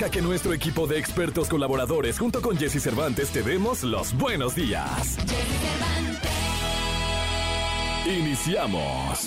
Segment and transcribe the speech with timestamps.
[0.00, 4.54] Deja que nuestro equipo de expertos colaboradores junto con Jesse Cervantes te demos los buenos
[4.54, 5.18] días.
[8.06, 9.26] Iniciamos.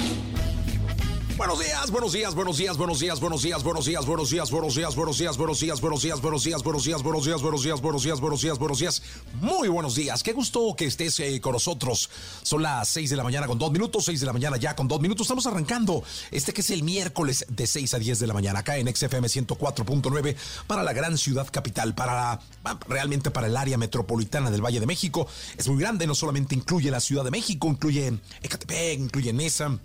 [1.36, 4.76] Buenos días, buenos días, buenos días, buenos días, buenos días, buenos días, buenos días, buenos
[4.76, 7.82] días, buenos días, buenos días, buenos días, buenos días, buenos días, buenos días, buenos días,
[7.82, 9.02] buenos días, buenos días, buenos días.
[9.42, 10.22] Muy buenos días.
[10.22, 12.10] Qué gusto que estés con nosotros.
[12.44, 14.88] Son las 6 de la mañana con dos minutos, 6 de la mañana ya con
[14.88, 15.26] dos minutos.
[15.26, 18.78] Estamos arrancando este que es el miércoles de 6 a 10 de la mañana acá
[18.78, 20.36] en XFM 104.9
[20.68, 22.40] para la gran ciudad capital, para
[22.88, 25.28] realmente para el área metropolitana del Valle de México.
[25.58, 29.80] Es muy grande, no solamente incluye la Ciudad de México, incluye Ecatepec, incluye Nesa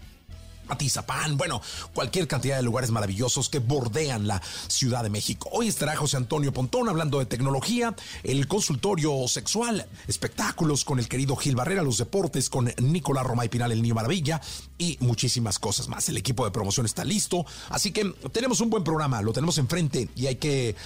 [0.69, 1.61] Atizapán, bueno,
[1.95, 5.49] cualquier cantidad de lugares maravillosos que bordean la Ciudad de México.
[5.53, 11.37] Hoy estará José Antonio Pontón hablando de tecnología, el consultorio sexual, espectáculos con el querido
[11.37, 14.41] Gil Barrera, los deportes con Nicolás Romay Pinal, el Niño Maravilla
[14.77, 16.09] y muchísimas cosas más.
[16.09, 20.09] El equipo de promoción está listo, así que tenemos un buen programa, lo tenemos enfrente
[20.15, 20.77] y hay que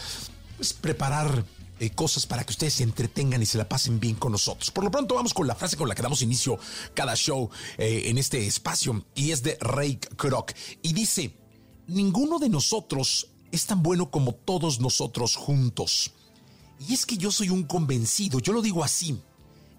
[0.57, 1.45] pues, preparar
[1.83, 4.71] eh, cosas para que ustedes se entretengan y se la pasen bien con nosotros.
[4.71, 6.57] Por lo pronto vamos con la frase con la que damos inicio
[6.95, 11.37] cada show eh, en este espacio y es de Ray Kroc y dice,
[11.89, 16.13] ninguno de nosotros es tan bueno como todos nosotros juntos.
[16.89, 19.21] Y es que yo soy un convencido, yo lo digo así,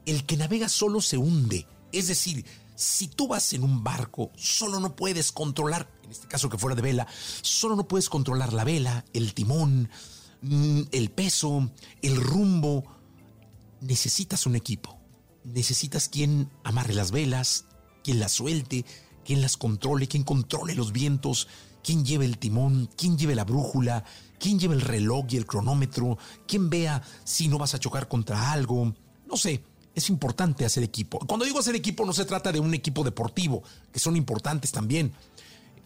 [0.06, 1.66] el que navega solo se hunde.
[1.94, 2.44] Es decir,
[2.76, 6.76] si tú vas en un barco, solo no puedes controlar, en este caso que fuera
[6.76, 7.08] de vela,
[7.42, 9.90] solo no puedes controlar la vela, el timón,
[10.92, 12.84] el peso, el rumbo.
[13.82, 14.98] Necesitas un equipo.
[15.44, 17.66] Necesitas quien amarre las velas,
[18.04, 18.86] quien las suelte,
[19.26, 21.48] quien las controle, quien controle los vientos,
[21.84, 24.06] quien lleve el timón, quien lleve la brújula,
[24.40, 28.52] quien lleve el reloj y el cronómetro, quien vea si no vas a chocar contra
[28.52, 28.94] algo.
[29.28, 29.64] No sé,
[29.94, 31.20] es importante hacer equipo.
[31.20, 35.14] Cuando digo hacer equipo no se trata de un equipo deportivo, que son importantes también.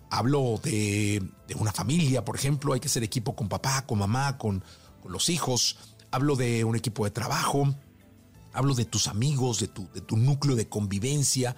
[0.09, 1.22] Hablo de,
[1.56, 4.63] una familia, por ejemplo, hay que ser equipo con papá, con mamá, con,
[5.07, 5.78] los hijos.
[6.12, 7.73] Hablo de un equipo de trabajo.
[8.51, 11.56] Hablo de tus amigos, de tu, de tu núcleo de convivencia.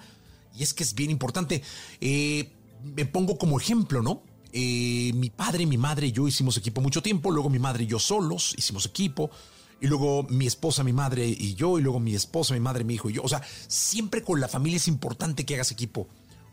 [0.56, 1.62] Y es que es bien importante.
[2.00, 2.52] Eh,
[2.94, 4.22] me pongo como ejemplo, ¿no?
[4.52, 7.30] Eh, mi padre, mi madre y yo hicimos equipo mucho tiempo.
[7.30, 9.30] Luego mi madre y yo solos hicimos equipo.
[9.80, 11.78] Y luego mi esposa, mi madre y yo.
[11.78, 13.22] Y luego mi esposa, mi madre, mi hijo y yo.
[13.22, 16.08] O sea, siempre con la familia es importante que hagas equipo.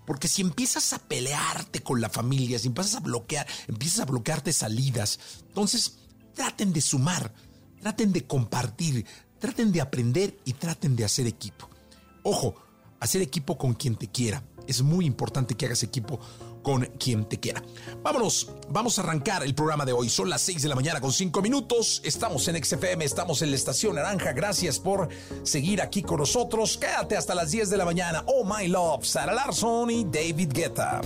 [0.07, 4.53] Porque si empiezas a pelearte con la familia, si empiezas a bloquear, empiezas a bloquearte
[4.53, 5.19] salidas,
[5.49, 5.97] entonces
[6.33, 7.33] traten de sumar,
[7.81, 9.05] traten de compartir,
[9.37, 11.69] traten de aprender y traten de hacer equipo.
[12.23, 12.55] Ojo,
[13.01, 14.41] hacer equipo con quien te quiera.
[14.65, 16.21] Es muy importante que hagas equipo
[16.67, 17.63] con quien te quiera.
[18.03, 20.09] Vámonos, vamos a arrancar el programa de hoy.
[20.09, 22.01] Son las 6 de la mañana con 5 minutos.
[22.03, 24.33] Estamos en XFM, estamos en la estación Naranja.
[24.33, 25.07] Gracias por
[25.43, 26.77] seguir aquí con nosotros.
[26.77, 28.21] Quédate hasta las 10 de la mañana.
[28.25, 30.99] Oh My Love, Sara Larson y David Guetta.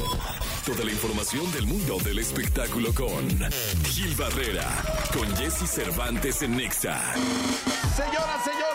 [0.66, 3.29] Toda la información del mundo del espectáculo con
[3.83, 4.67] Gil Barrera,
[5.13, 6.99] con Jesse Cervantes en Nexa.
[7.95, 8.70] Señoras, señores,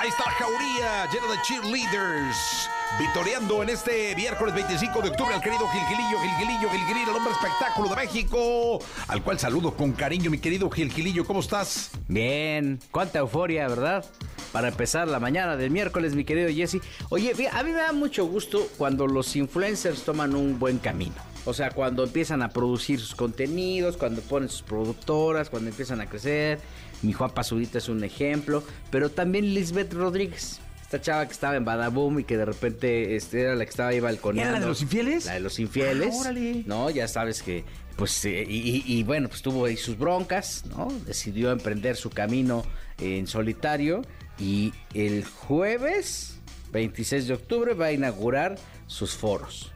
[0.00, 5.68] ahí está jauría llena de cheerleaders Victoriando en este miércoles 25 de octubre al querido
[5.68, 8.78] Gilgilillo, Gilgilillo, Gilgilillo, el hombre espectáculo de México,
[9.08, 11.90] al cual saludo con cariño, mi querido Gilgilillo, ¿cómo estás?
[12.08, 14.02] Bien, cuánta euforia, ¿verdad?
[14.50, 16.80] Para empezar la mañana del miércoles, mi querido Jesse.
[17.10, 21.16] Oye, a mí me da mucho gusto cuando los influencers toman un buen camino.
[21.44, 26.06] O sea, cuando empiezan a producir sus contenidos, cuando ponen sus productoras, cuando empiezan a
[26.06, 26.58] crecer.
[27.02, 31.64] Mi Juan Pazurita es un ejemplo, pero también Lisbeth Rodríguez esta chava que estaba en
[31.64, 34.50] Badaboom y que de repente este, era la que estaba ahí balconeando.
[34.50, 35.26] ¿Era la de los infieles?
[35.26, 36.14] La de los infieles.
[36.24, 36.32] Ah,
[36.64, 37.64] no, ya sabes que,
[37.96, 40.86] pues, eh, y, bueno, pues tuvo ahí sus broncas, ¿no?
[41.04, 42.64] Decidió emprender su camino
[42.98, 44.02] en solitario
[44.38, 46.38] y el jueves
[46.70, 48.56] 26 de octubre va a inaugurar
[48.86, 49.72] sus foros.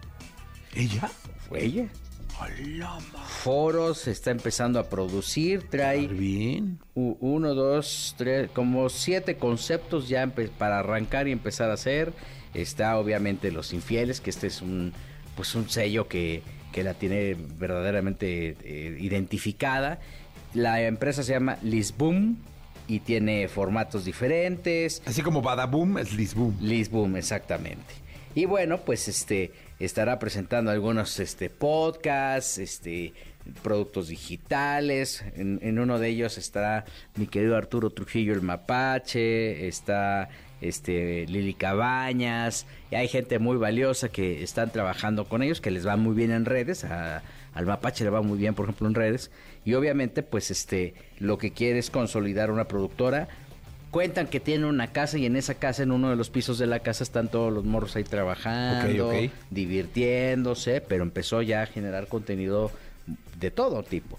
[0.77, 1.11] ¿Ella?
[1.49, 1.89] Fue ella.
[3.43, 6.79] Foros está empezando a producir, trae bien.
[6.95, 10.27] uno, dos, tres, como siete conceptos ya
[10.59, 12.13] para arrancar y empezar a hacer.
[12.55, 14.93] Está obviamente Los Infieles, que este es un,
[15.37, 16.43] pues un sello que,
[16.73, 20.01] que la tiene verdaderamente eh, identificada.
[20.53, 22.37] La empresa se llama Lisboom
[22.89, 25.01] y tiene formatos diferentes.
[25.07, 26.57] Así como Badaboom es Lisboom.
[26.61, 27.95] Lisboom, exactamente.
[28.35, 33.15] Y bueno, pues este estará presentando algunos este podcasts, este
[33.63, 35.25] productos digitales.
[35.35, 36.85] En, uno de ellos está
[37.17, 40.29] mi querido Arturo Trujillo el Mapache, está
[40.61, 45.87] este Lili Cabañas, y hay gente muy valiosa que están trabajando con ellos, que les
[45.87, 49.31] va muy bien en redes, al Mapache le va muy bien, por ejemplo, en redes,
[49.65, 53.29] y obviamente, pues este, lo que quiere es consolidar una productora.
[53.91, 56.67] Cuentan que tiene una casa y en esa casa, en uno de los pisos de
[56.67, 59.13] la casa, están todos los morros ahí trabajando,
[59.51, 62.71] divirtiéndose, pero empezó ya a generar contenido
[63.39, 64.19] de todo tipo.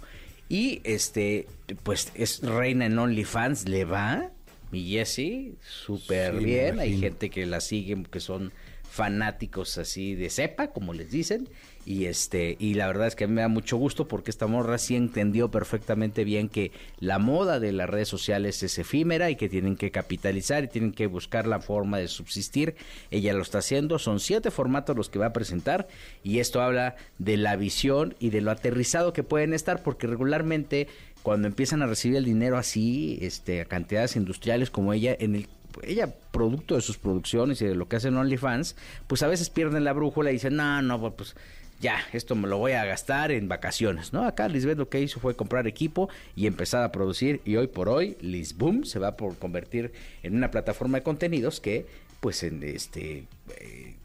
[0.49, 1.47] Y este,
[1.83, 4.31] pues es reina en OnlyFans, le va,
[4.71, 6.79] mi Jessie, súper bien.
[6.79, 8.51] Hay gente que la sigue, que son
[8.89, 11.47] fanáticos así de cepa, como les dicen,
[11.85, 14.47] y este y la verdad es que a mí me da mucho gusto porque esta
[14.47, 19.35] morra sí entendió perfectamente bien que la moda de las redes sociales es efímera y
[19.35, 22.75] que tienen que capitalizar y tienen que buscar la forma de subsistir.
[23.09, 25.87] Ella lo está haciendo, son siete formatos los que va a presentar
[26.23, 30.87] y esto habla de la visión y de lo aterrizado que pueden estar porque regularmente
[31.23, 35.47] cuando empiezan a recibir el dinero así, este, a cantidades industriales como ella, en el
[35.83, 38.75] ella, producto de sus producciones y de lo que hacen OnlyFans,
[39.07, 41.35] pues a veces pierden la brújula y dicen, no, no, pues
[41.81, 44.23] ya, esto me lo voy a gastar en vacaciones, ¿no?
[44.23, 47.89] Acá Lisbeth lo que hizo fue comprar equipo y empezar a producir y hoy por
[47.89, 49.91] hoy Lisboom se va por convertir
[50.23, 51.85] en una plataforma de contenidos que,
[52.19, 53.25] pues, en este...
[53.57, 53.95] Eh,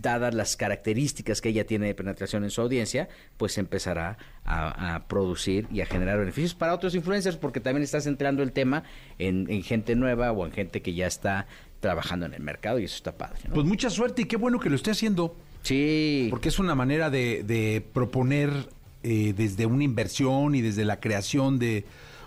[0.00, 5.66] dadas las características que ella tiene de penetración en su audiencia, pues empezará a, producir
[5.72, 8.82] y a generar beneficios para otros influencers, porque también está centrando el tema
[9.18, 11.46] en, gente nueva o en gente que ya está
[11.80, 13.38] trabajando en el mercado y eso está padre.
[13.52, 15.36] Pues mucha suerte y qué bueno que lo esté haciendo.
[15.64, 16.28] Sí.
[16.30, 18.68] Porque es una manera de, proponer
[19.02, 21.84] eh, desde una inversión y desde la creación de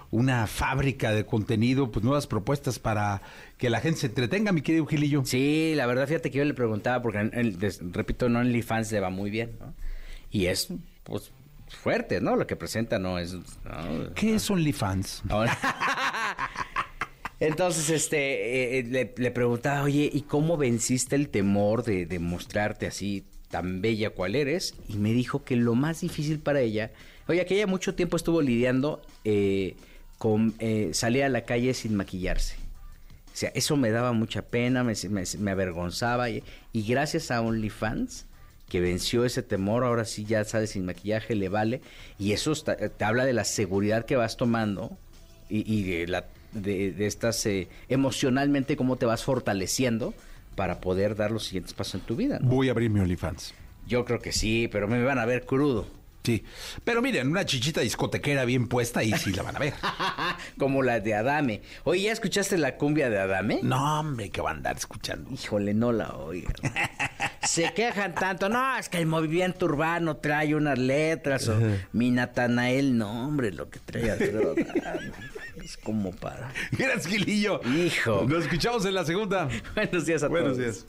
[0.09, 3.21] una fábrica de contenido, pues nuevas propuestas para
[3.57, 5.23] que la gente se entretenga, mi querido Gilillo.
[5.25, 7.19] Sí, la verdad, fíjate que yo le preguntaba, porque,
[7.91, 9.73] repito, en OnlyFans le va muy bien, ¿no?
[10.31, 10.69] Y es,
[11.03, 11.31] pues,
[11.67, 12.35] fuerte, ¿no?
[12.35, 13.35] Lo que presenta no es...
[14.15, 15.23] ¿Qué es OnlyFans?
[17.39, 23.81] Entonces, este, eh, le, preguntaba, oye, ¿y cómo venciste el temor de, mostrarte así tan
[23.81, 24.73] bella cual eres?
[24.87, 26.91] Y me dijo que lo más difícil para ella,
[27.27, 29.75] oye, que ella mucho tiempo estuvo lidiando eh,
[30.17, 32.55] con eh, salir a la calle sin maquillarse.
[33.33, 34.93] O sea, eso me daba mucha pena, me,
[35.37, 36.31] me, avergonzaba.
[36.31, 36.43] Y,
[36.73, 38.25] gracias a OnlyFans,
[38.67, 41.81] que venció ese temor, ahora sí ya sabes, sin maquillaje le vale.
[42.17, 44.97] Y eso te habla de la seguridad que vas tomando
[45.49, 46.25] y, y de la
[46.61, 50.13] de, estas eh, emocionalmente cómo te vas fortaleciendo
[50.55, 52.39] para poder dar los siguientes pasos en tu vida.
[52.41, 53.53] Voy a abrir mi OnlyFans.
[53.87, 55.87] Yo creo que sí, pero me van a ver crudo.
[56.27, 56.43] Sí,
[56.83, 59.73] pero miren, una chichita discotequera bien puesta y sí la van a ver.
[60.57, 61.61] Como la de Adame.
[61.85, 63.61] Oye, ¿ya escuchaste la cumbia de Adame?
[63.63, 65.31] No, hombre, que va a andar escuchando.
[65.31, 66.53] Híjole, no la oigan.
[67.47, 68.49] Se quejan tanto.
[68.49, 71.47] No, es que el movimiento urbano trae unas letras.
[71.47, 71.57] O
[71.93, 74.11] mi Natanael, no, hombre, lo que trae
[75.63, 76.53] Es como para.
[76.71, 77.61] Gracias, Gilillo.
[77.65, 78.25] Hijo.
[78.27, 79.49] Nos escuchamos en la segunda.
[79.75, 80.85] Buenos días a Buenos días.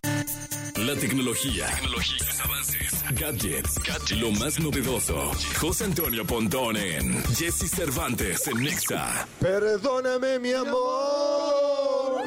[0.77, 5.33] La tecnología, tecnologías, avances, gadgets, gadgets, lo más novedoso.
[5.59, 9.27] José Antonio Pontón en Jesse Cervantes en Nexa.
[9.41, 12.23] Perdóname, mi amor.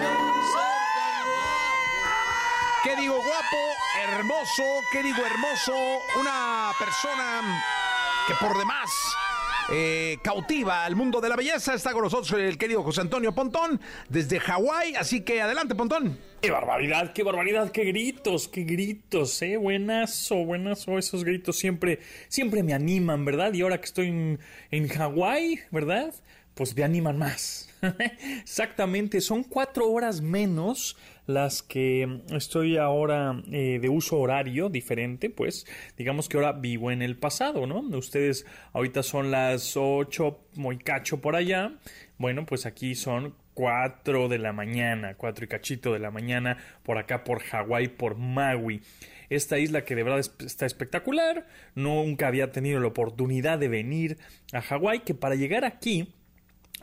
[2.83, 3.57] ¿Qué digo guapo,
[4.03, 4.63] hermoso?
[4.91, 5.73] ¿Qué digo hermoso?
[6.19, 7.63] Una persona
[8.27, 8.89] que por demás
[9.69, 11.73] eh, cautiva al mundo de la belleza.
[11.73, 13.79] Está con nosotros el querido José Antonio Pontón
[14.09, 14.95] desde Hawái.
[14.95, 16.17] Así que adelante, Pontón.
[16.41, 19.57] ¡Qué barbaridad, qué barbaridad, qué gritos, qué gritos, eh!
[19.57, 23.53] Buenazo, buenazo, esos gritos siempre, siempre me animan, ¿verdad?
[23.53, 24.39] Y ahora que estoy en,
[24.71, 26.13] en Hawái, ¿verdad?
[26.55, 27.69] Pues me animan más.
[28.41, 30.97] Exactamente, son cuatro horas menos
[31.27, 35.65] las que estoy ahora eh, de uso horario diferente, pues
[35.97, 37.79] digamos que ahora vivo en el pasado, ¿no?
[37.97, 41.73] Ustedes ahorita son las ocho, muy cacho por allá,
[42.17, 46.97] bueno, pues aquí son cuatro de la mañana, cuatro y cachito de la mañana por
[46.97, 48.81] acá por Hawái, por Maui.
[49.29, 54.17] Esta isla que de verdad está espectacular, nunca había tenido la oportunidad de venir
[54.51, 56.13] a Hawái, que para llegar aquí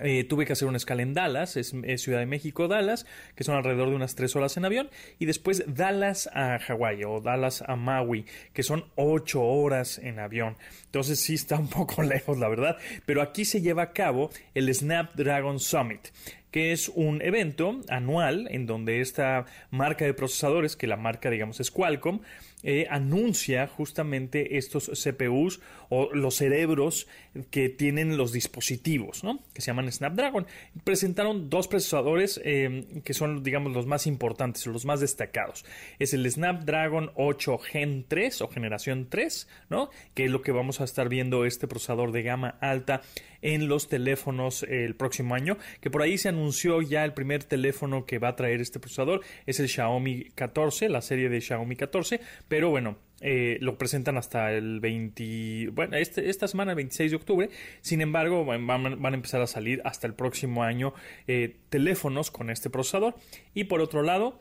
[0.01, 3.57] eh, tuve que hacer una escala en Dallas, es, Ciudad de México, Dallas, que son
[3.57, 7.77] alrededor de unas tres horas en avión, y después Dallas a Hawái o Dallas a
[7.77, 10.57] Maui, que son ocho horas en avión.
[10.87, 12.77] Entonces sí está un poco lejos, la verdad,
[13.07, 16.09] pero aquí se lleva a cabo el Snapdragon Summit.
[16.51, 21.61] que es un evento anual en donde esta marca de procesadores, que la marca digamos
[21.61, 22.21] es Qualcomm,
[22.65, 27.07] eh, anuncia justamente estos CPUs o los cerebros
[27.51, 29.41] que tienen los dispositivos, ¿no?
[29.55, 30.47] Que se llaman Snapdragon.
[30.85, 35.65] Presentaron dos procesadores eh, que son, digamos, los más importantes, los más destacados.
[35.99, 39.91] Es el Snapdragon 8 Gen 3 o generación 3, ¿no?
[40.15, 43.03] Que es lo que vamos a estar viendo este procesador de gama alta
[43.43, 48.05] en los teléfonos el próximo año, que por ahí se anunció ya el primer teléfono
[48.05, 52.21] que va a traer este procesador, es el Xiaomi 14, la serie de Xiaomi 14,
[52.49, 57.17] pero bueno, eh, lo presentan hasta el 20, bueno, este, esta semana, el 26 de
[57.17, 57.51] octubre.
[57.81, 60.95] Sin embargo, van, a empezar a salir hasta el próximo año
[61.27, 63.17] eh, teléfonos con este procesador.
[63.55, 64.41] Y por otro lado,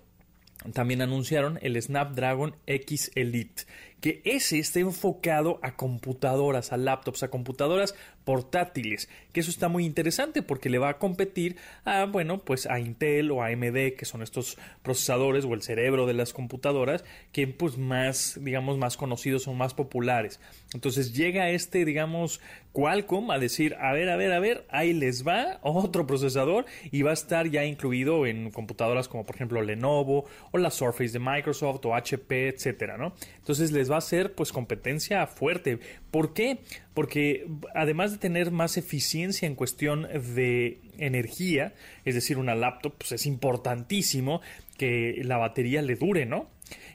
[0.73, 3.63] también anunciaron el Snapdragon X Elite,
[4.01, 9.85] que ese está enfocado a computadoras, a laptops, a computadoras portátiles, que eso está muy
[9.85, 14.03] interesante porque le va a competir a, bueno, pues a Intel o a AMD, que
[14.03, 19.47] son estos procesadores o el cerebro de las computadoras, que pues más, digamos, más conocidos
[19.47, 20.41] o más populares.
[20.73, 22.41] Entonces llega este, digamos,
[22.73, 27.01] Qualcomm a decir, a ver, a ver, a ver, ahí les va otro procesador y
[27.01, 31.19] va a estar ya incluido en computadoras como por ejemplo Lenovo o la Surface de
[31.19, 33.13] Microsoft o HP, etcétera, ¿no?
[33.39, 35.79] Entonces les va a hacer pues competencia fuerte.
[36.11, 36.59] ¿Por qué?
[36.93, 41.73] Porque además de tener más eficiencia en cuestión de energía,
[42.05, 44.41] es decir, una laptop, pues es importantísimo
[44.77, 46.49] que la batería le dure, ¿no?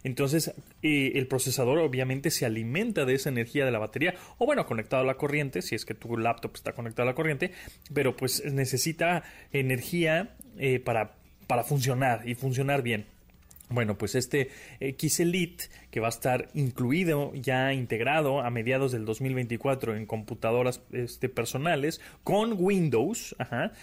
[0.05, 4.67] Entonces, eh, el procesador obviamente se alimenta de esa energía de la batería, o bueno,
[4.67, 7.53] conectado a la corriente, si es que tu laptop está conectado a la corriente,
[7.93, 9.23] pero pues necesita
[9.53, 11.15] energía eh, para,
[11.47, 13.07] para funcionar y funcionar bien.
[13.69, 19.05] Bueno, pues este X Elite que va a estar incluido, ya integrado a mediados del
[19.05, 23.37] 2024 en computadoras este, personales con Windows,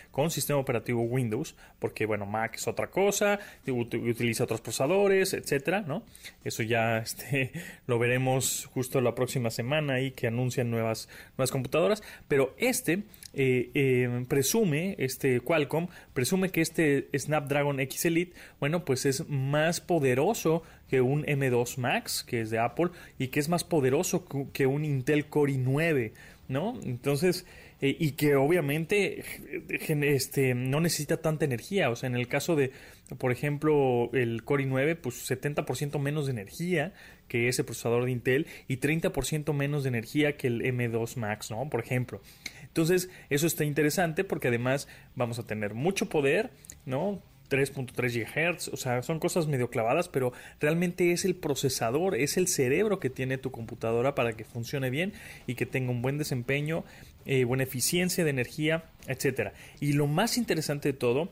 [0.09, 6.01] con sistema operativo Windows, porque bueno, Mac es otra cosa, utiliza otros procesadores, etcétera, ¿no?
[6.43, 7.51] Eso ya este,
[7.85, 13.69] lo veremos justo la próxima semana y que anuncian nuevas, nuevas computadoras, pero este eh,
[13.75, 20.63] eh, presume, este Qualcomm, presume que este Snapdragon X Elite, bueno, pues es más poderoso
[20.89, 24.85] que un M2 Max, que es de Apple, y que es más poderoso que un
[24.85, 26.11] Intel Core i9,
[26.47, 26.79] ¿no?
[26.83, 27.45] Entonces,
[27.81, 29.23] eh, y que obviamente
[29.69, 32.71] este, no necesita tanta energía, o sea, en el caso de,
[33.17, 36.93] por ejemplo, el Core i9, pues 70% menos de energía
[37.29, 41.69] que ese procesador de Intel y 30% menos de energía que el M2 Max, ¿no?
[41.69, 42.21] Por ejemplo.
[42.63, 46.49] Entonces, eso está interesante porque además vamos a tener mucho poder,
[46.85, 47.21] ¿no?
[47.49, 52.47] 3.3 GHz, o sea, son cosas medio clavadas, pero realmente es el procesador, es el
[52.47, 55.13] cerebro que tiene tu computadora para que funcione bien
[55.47, 56.85] y que tenga un buen desempeño,
[57.25, 59.53] eh, buena eficiencia de energía, etcétera.
[59.79, 61.29] Y lo más interesante de todo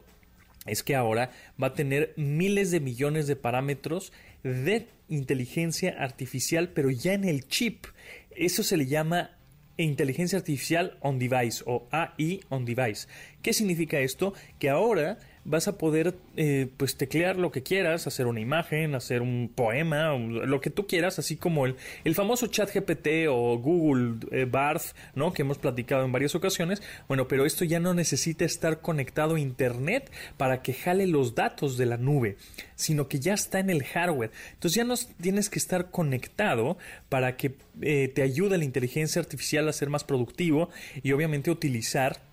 [0.65, 1.31] es que ahora
[1.61, 4.11] va a tener miles de millones de parámetros
[4.43, 7.85] de inteligencia artificial, pero ya en el chip.
[8.31, 9.31] Eso se le llama
[9.77, 13.07] inteligencia artificial on device o AI on device.
[13.41, 14.33] ¿Qué significa esto?
[14.59, 19.21] Que ahora vas a poder eh, pues teclear lo que quieras, hacer una imagen, hacer
[19.21, 24.17] un poema, lo que tú quieras, así como el, el famoso chat GPT o Google
[24.31, 25.33] eh, Barth, ¿no?
[25.33, 26.83] Que hemos platicado en varias ocasiones.
[27.07, 31.77] Bueno, pero esto ya no necesita estar conectado a Internet para que jale los datos
[31.77, 32.35] de la nube,
[32.75, 34.31] sino que ya está en el hardware.
[34.53, 36.77] Entonces ya no tienes que estar conectado
[37.07, 40.69] para que eh, te ayude la inteligencia artificial a ser más productivo
[41.01, 42.26] y obviamente utilizar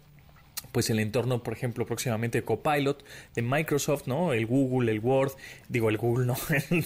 [0.75, 3.05] pues el entorno, por ejemplo, próximamente Copilot
[3.37, 4.33] de Microsoft, ¿no?
[4.33, 5.31] El Google, el Word,
[5.69, 6.37] digo el Google, no,
[6.71, 6.85] el,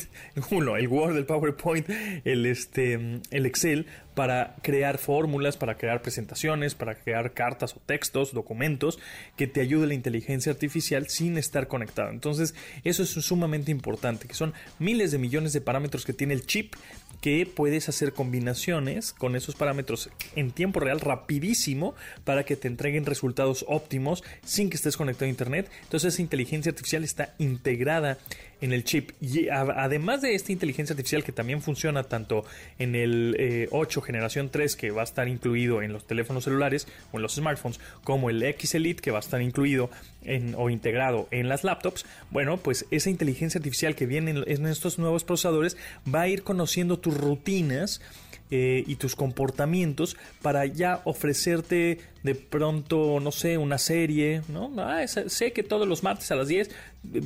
[0.51, 1.89] Google, el Word, el PowerPoint,
[2.25, 3.87] el este, el Excel
[4.19, 8.99] para crear fórmulas, para crear presentaciones, para crear cartas o textos, documentos
[9.37, 12.11] que te ayude la inteligencia artificial sin estar conectado.
[12.11, 16.47] Entonces, eso es sumamente importante, que son miles de millones de parámetros que tiene el
[16.47, 16.75] chip
[17.21, 21.95] que puedes hacer combinaciones con esos parámetros en tiempo real rapidísimo
[22.25, 25.71] para que te entreguen resultados óptimos sin que estés conectado a internet.
[25.83, 28.19] Entonces esa inteligencia artificial está integrada
[28.61, 29.11] en el chip.
[29.21, 32.45] Y además de esta inteligencia artificial que también funciona tanto
[32.79, 36.87] en el 8 eh, generación 3 que va a estar incluido en los teléfonos celulares
[37.13, 39.91] o en los smartphones, como el X Elite que va a estar incluido
[40.25, 44.67] en, o integrado en las laptops, bueno, pues esa inteligencia artificial que viene en, en
[44.67, 45.77] estos nuevos procesadores
[46.13, 48.01] va a ir conociendo tus rutinas
[48.51, 54.73] eh, y tus comportamientos para ya ofrecerte de pronto, no sé, una serie, ¿no?
[54.79, 56.71] Ah, sé que todos los martes a las 10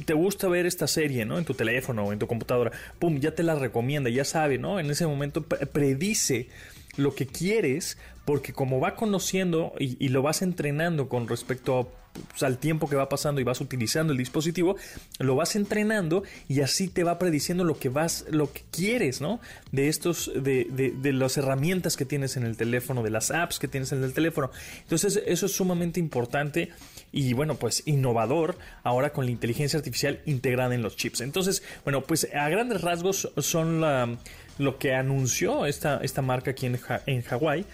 [0.04, 1.38] te gusta ver esta serie, ¿no?
[1.38, 2.72] En tu teléfono o en tu computadora.
[2.98, 4.78] Pum, ya te la recomienda, ya sabe, ¿no?
[4.80, 6.48] En ese momento predice
[6.96, 11.92] lo que quieres porque como va conociendo y, lo vas entrenando con respecto
[12.28, 14.76] pues, al tiempo que va pasando y vas utilizando el dispositivo,
[15.18, 19.40] lo vas entrenando y así te va prediciendo lo que vas, lo que quieres, ¿no?
[19.70, 23.58] De estos, de, de, de las herramientas que tienes en el teléfono, de las apps
[23.58, 24.50] que tienes en el teléfono.
[24.82, 26.70] Entonces, eso es sumamente importante
[27.12, 31.20] y bueno, pues innovador ahora con la inteligencia artificial integrada en los chips.
[31.20, 34.16] Entonces, bueno, pues a grandes rasgos son la,
[34.58, 37.64] lo que anunció esta, esta marca aquí en, en Hawái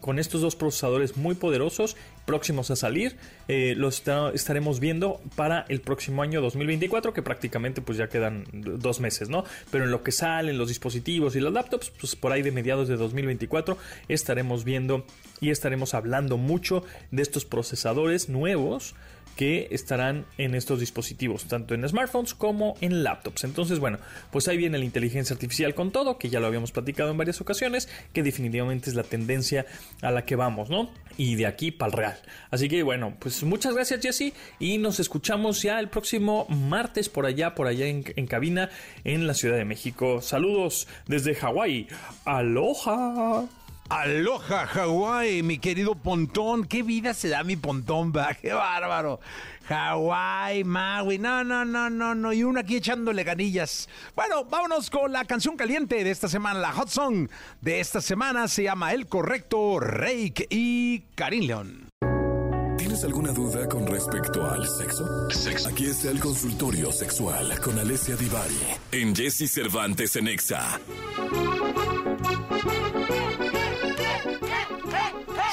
[0.00, 3.16] con estos dos procesadores muy poderosos próximos a salir
[3.48, 4.02] eh, los
[4.34, 9.44] estaremos viendo para el próximo año 2024 que prácticamente pues ya quedan dos meses no
[9.70, 12.88] pero en lo que salen los dispositivos y los laptops pues por ahí de mediados
[12.88, 13.78] de 2024
[14.08, 15.04] estaremos viendo
[15.40, 18.94] y estaremos hablando mucho de estos procesadores nuevos
[19.38, 23.44] que estarán en estos dispositivos, tanto en smartphones como en laptops.
[23.44, 23.98] Entonces, bueno,
[24.32, 27.40] pues ahí viene la inteligencia artificial con todo, que ya lo habíamos platicado en varias
[27.40, 29.64] ocasiones, que definitivamente es la tendencia
[30.02, 30.90] a la que vamos, ¿no?
[31.16, 32.18] Y de aquí para el real.
[32.50, 37.24] Así que, bueno, pues muchas gracias, Jesse, y nos escuchamos ya el próximo martes por
[37.24, 38.70] allá, por allá en, en cabina,
[39.04, 40.20] en la Ciudad de México.
[40.20, 41.86] Saludos desde Hawái.
[42.24, 43.48] Aloha.
[43.88, 46.66] Aloha, Hawái, mi querido Pontón.
[46.66, 48.34] ¿Qué vida se da mi Pontón, va?
[48.42, 49.18] ¡Qué bárbaro!
[49.66, 52.32] Hawái, Maui, no, no, no, no, no.
[52.32, 53.88] Y uno aquí echándole ganillas.
[54.14, 56.60] Bueno, vámonos con la canción caliente de esta semana.
[56.60, 57.28] La hot song
[57.62, 61.88] de esta semana se llama El Correcto, Reik y Karim León.
[62.76, 65.28] ¿Tienes alguna duda con respecto al sexo?
[65.68, 68.58] Aquí está el consultorio sexual con Alessia Divari
[68.92, 70.78] en Jesse Cervantes en Exa.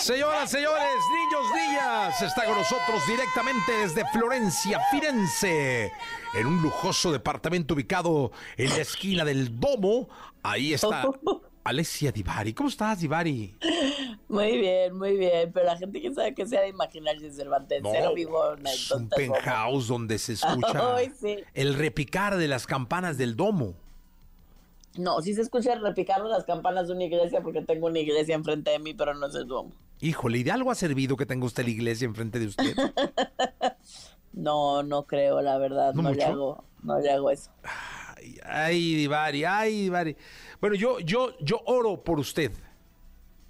[0.06, 5.92] Señoras, señores, niños, niñas, está con nosotros directamente desde Florencia, Firenze,
[6.36, 10.08] en un lujoso departamento ubicado en la esquina del Domo.
[10.44, 11.10] Ahí está
[11.64, 12.54] Alessia Divari.
[12.54, 13.58] ¿Cómo estás, Divari?
[14.28, 18.12] Muy bien, muy bien, pero la gente que sabe que sea de imaginarse Cervantes, cero
[18.14, 21.38] vivo en es un como- penthouse donde se escucha Ay, sí.
[21.56, 23.74] el repicar de las campanas del Domo.
[24.98, 27.98] No, sí se escucha el repicar de las campanas de una iglesia porque tengo una
[27.98, 29.72] iglesia enfrente de mí, pero no es el Duomo.
[30.02, 32.76] Híjole, ¿y de algo ha servido que tenga usted la iglesia enfrente de usted?
[34.34, 37.52] No, no creo, la verdad, ¿No no, le hago, no le hago eso.
[38.18, 40.18] Ay, ay, Divari, ay, Divari.
[40.60, 42.52] Bueno, yo, yo, yo oro por usted.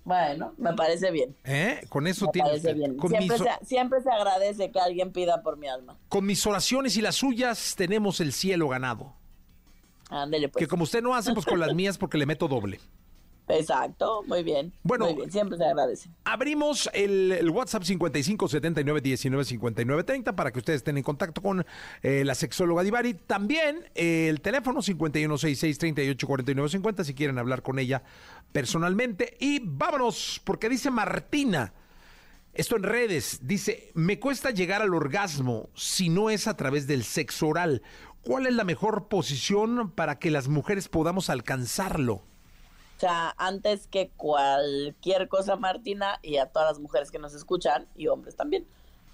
[0.03, 1.35] Bueno, me parece bien.
[1.43, 1.81] ¿eh?
[1.89, 2.95] Con eso Me tiene parece bien.
[2.97, 5.97] Con Siempre mis, se, siempre se agradece que alguien pida por mi alma.
[6.07, 9.15] con mis oraciones y las suyas tenemos el cielo ganado.
[10.11, 10.63] Ándele, pues.
[10.63, 12.79] Que como usted no hace, pues con las mías porque le meto doble.
[13.47, 14.73] Exacto, muy bien.
[14.83, 15.05] Bueno.
[15.05, 16.09] muy bien, siempre se agradece.
[16.23, 21.41] Abrimos el, el WhatsApp 55 79 19 59 30 para que ustedes estén en contacto
[21.41, 21.65] con
[22.01, 23.13] eh, la sexóloga Divari.
[23.13, 28.03] También eh, el teléfono 51 66 38 49 50 si quieren hablar con ella
[28.51, 29.37] personalmente.
[29.39, 31.73] Y vámonos, porque dice Martina.
[32.53, 37.03] Esto en redes dice, me cuesta llegar al orgasmo si no es a través del
[37.03, 37.81] sexo oral.
[38.21, 42.23] ¿Cuál es la mejor posición para que las mujeres podamos alcanzarlo?
[42.95, 47.87] O sea, antes que cualquier cosa, Martina, y a todas las mujeres que nos escuchan,
[47.95, 48.65] y hombres también,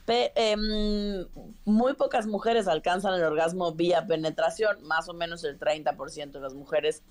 [0.08, 1.26] em,
[1.66, 6.54] muy pocas mujeres alcanzan el orgasmo vía penetración, más o menos el 30% de las
[6.54, 7.02] mujeres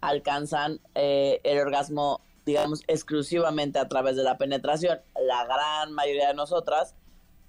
[0.00, 5.00] alcanzan eh, el orgasmo, digamos, exclusivamente a través de la penetración.
[5.26, 6.94] La gran mayoría de nosotras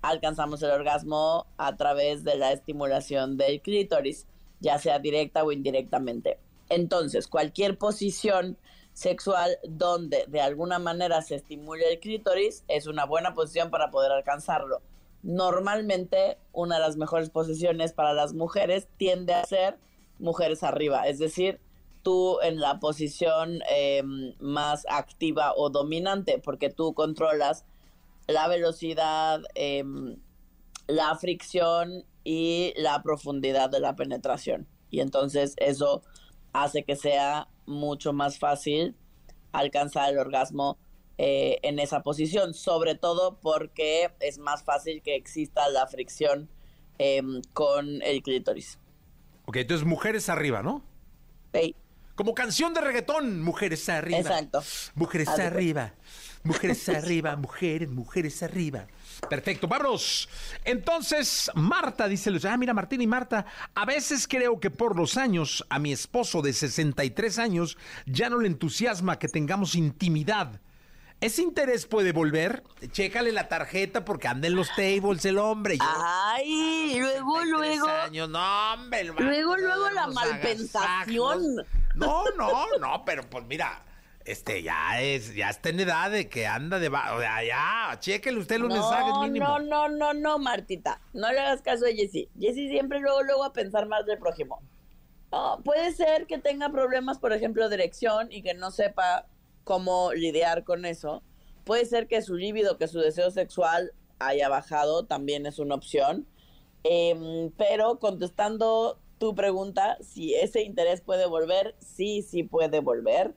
[0.02, 4.26] alcanzamos el orgasmo a través de la estimulación del clítoris,
[4.60, 6.40] ya sea directa o indirectamente.
[6.70, 8.58] Entonces, cualquier posición
[9.02, 14.12] sexual donde de alguna manera se estimule el clítoris es una buena posición para poder
[14.12, 14.82] alcanzarlo.
[15.24, 19.80] Normalmente, una de las mejores posiciones para las mujeres tiende a ser
[20.20, 21.60] mujeres arriba, es decir,
[22.04, 24.04] tú en la posición eh,
[24.40, 27.66] más activa o dominante, porque tú controlas
[28.28, 30.18] la velocidad, em,
[30.86, 34.68] la fricción y la profundidad de la penetración.
[34.92, 36.04] Y entonces eso
[36.54, 38.96] hace que sea mucho más fácil
[39.52, 40.78] alcanzar el orgasmo
[41.18, 46.50] eh, en esa posición, sobre todo porque es más fácil que exista la fricción
[46.98, 48.80] em, con el clítoris.
[49.46, 50.84] Ok, entonces mujeres arriba, ¿no?
[51.54, 51.76] Ey,
[52.16, 54.20] Como canción de reggaetón, mujeres arriba.
[54.20, 54.64] Exacto.
[54.96, 55.94] Mujeres arriba.
[56.44, 58.88] Mujeres arriba, mujeres, mujeres arriba.
[59.30, 60.28] Perfecto, vámonos.
[60.66, 65.66] Entonces, Marta dice, ah, mira, Martín y Marta, a veces creo que por los años
[65.70, 70.60] a mi esposo de 63 años ya no le entusiasma que tengamos intimidad.
[71.20, 72.64] ¿Ese interés puede volver?
[72.92, 75.78] Chécale la tarjeta porque anda en los tables el hombre.
[75.78, 77.88] Yo, Ay, luego, 63 luego.
[77.88, 81.58] años, no, hombre, Luego, luego la malpensación.
[81.94, 83.84] No, no, no, pero pues mira,
[84.32, 88.40] este, ya es, ya está en edad de que anda de, o sea, ya, chéquele
[88.40, 89.46] usted los no, mensajes mínimo.
[89.46, 92.30] No, no, no, no, Martita, no le hagas caso a Jessy.
[92.40, 94.62] Jessy siempre luego, luego a pensar más del prójimo.
[95.64, 99.28] Puede ser que tenga problemas, por ejemplo, de erección y que no sepa
[99.64, 101.24] cómo lidiar con eso.
[101.64, 106.28] Puede ser que su líbido, que su deseo sexual haya bajado, también es una opción.
[106.84, 113.34] Em, pero contestando tu pregunta, si ese interés puede volver, sí, sí puede volver.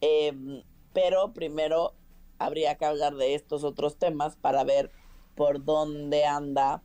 [0.00, 1.94] Em, pero primero
[2.38, 4.90] habría que hablar de estos otros temas para ver
[5.34, 6.82] por dónde anda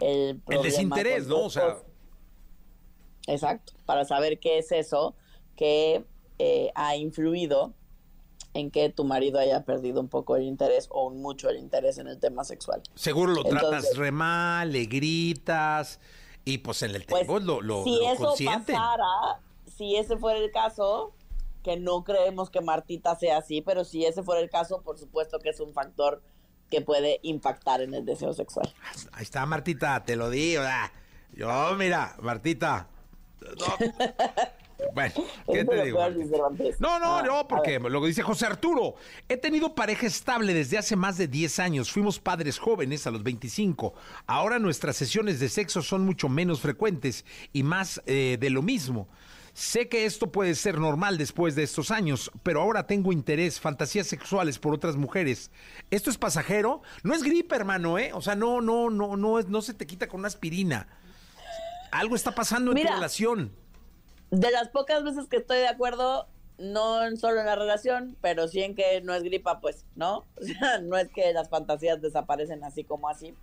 [0.00, 0.66] el problema.
[0.66, 1.44] El desinterés, ¿no?
[1.44, 1.78] O sea.
[3.26, 5.14] Exacto, para saber qué es eso
[5.56, 6.04] que
[6.38, 7.72] eh, ha influido
[8.54, 12.06] en que tu marido haya perdido un poco el interés o mucho el interés en
[12.06, 12.82] el tema sexual.
[12.94, 16.00] Seguro lo tratas re mal, le gritas
[16.44, 19.40] y pues en el pues, tiempo lo, lo, si lo eso pasara,
[19.76, 21.12] si ese fuera el caso,
[21.64, 25.40] que no creemos que Martita sea así, pero si ese fuera el caso, por supuesto
[25.40, 26.22] que es un factor
[26.70, 28.72] que puede impactar en el deseo sexual.
[29.12, 30.62] Ahí está Martita, te lo digo.
[31.32, 32.88] Yo, mira, Martita.
[34.92, 35.14] Bueno,
[35.50, 36.00] ¿qué te digo?
[36.78, 38.96] No, no, no, porque lo que dice José Arturo.
[39.28, 41.92] He tenido pareja estable desde hace más de 10 años.
[41.92, 43.94] Fuimos padres jóvenes a los 25.
[44.26, 49.08] Ahora nuestras sesiones de sexo son mucho menos frecuentes y más eh, de lo mismo.
[49.54, 54.06] Sé que esto puede ser normal después de estos años, pero ahora tengo interés, fantasías
[54.06, 55.50] sexuales por otras mujeres.
[55.90, 56.82] ¿Esto es pasajero?
[57.04, 58.10] No es gripe, hermano, ¿eh?
[58.12, 60.88] O sea, no, no, no, no, no se te quita con una aspirina.
[61.92, 63.64] Algo está pasando en tu relación
[64.34, 68.62] de las pocas veces que estoy de acuerdo, no solo en la relación, pero sí
[68.62, 70.24] en que no es gripa, pues, ¿no?
[70.40, 73.34] O sea, no es que las fantasías desaparecen así como así.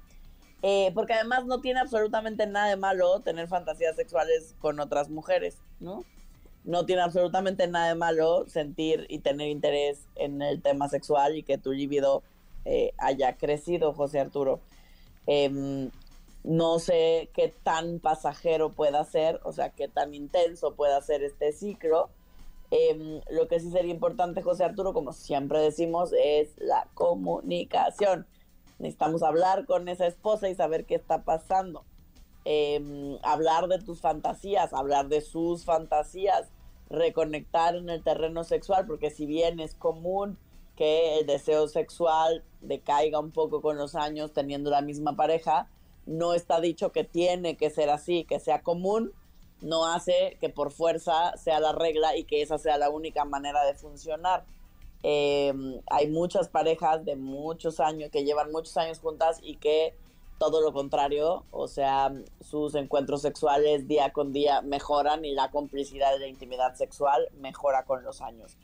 [0.63, 5.57] Eh, porque además no tiene absolutamente nada de malo tener fantasías sexuales con otras mujeres,
[5.79, 6.03] ¿no?
[6.63, 11.43] No tiene absolutamente nada de malo sentir y tener interés en el tema sexual y
[11.43, 12.21] que tu libido
[12.65, 14.59] eh, haya crecido, José Arturo.
[15.25, 15.89] Eh,
[16.43, 21.53] no sé qué tan pasajero pueda ser, o sea, qué tan intenso pueda ser este
[21.53, 22.09] ciclo.
[22.71, 28.25] Em, lo que sí sería importante, José Arturo, como siempre decimos, es la comunicación.
[28.81, 31.85] Necesitamos hablar con esa esposa y saber qué está pasando.
[32.45, 36.49] Em, hablar de tus fantasías, hablar de sus fantasías,
[36.89, 40.39] reconectar en el terreno sexual, porque si bien es común
[40.75, 45.69] que el deseo sexual decaiga un poco con los años teniendo la misma pareja,
[46.07, 49.13] no está dicho que tiene que ser así, que sea común,
[49.61, 53.63] no hace que por fuerza sea la regla y que esa sea la única manera
[53.63, 54.43] de funcionar.
[55.03, 59.95] Em, hay muchas parejas de muchos años que llevan muchos años juntas y que
[60.37, 66.13] todo lo contrario, o sea, sus encuentros sexuales día con día mejoran y la complicidad
[66.13, 68.57] de la intimidad sexual mejora con los años.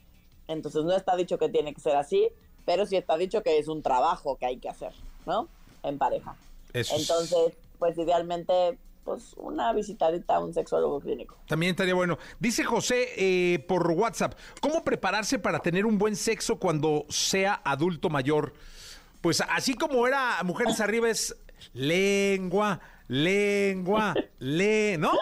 [0.47, 2.29] Entonces no está dicho que tiene que ser así,
[2.65, 4.93] pero sí está dicho que es un trabajo que hay que hacer,
[5.25, 5.47] ¿no?
[5.83, 6.35] En pareja.
[6.73, 11.37] Entonces, pues idealmente pues una visitadita a un sexólogo clínico.
[11.47, 12.17] También estaría bueno.
[12.41, 18.09] Dice José eh, por WhatsApp, ¿cómo prepararse para tener un buen sexo cuando sea adulto
[18.09, 18.51] mayor?
[19.21, 21.37] Pues así como era Mujeres Arriba es
[21.71, 25.13] lengua, lengua, le, ¿no?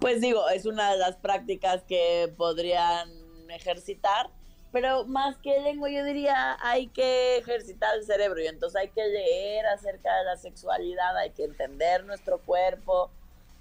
[0.00, 3.08] Pues digo, es una de las prácticas que podrían
[3.48, 4.28] ejercitar
[4.76, 9.08] pero más que lengua yo diría hay que ejercitar el cerebro y entonces hay que
[9.08, 13.10] leer acerca de la sexualidad, hay que entender nuestro cuerpo,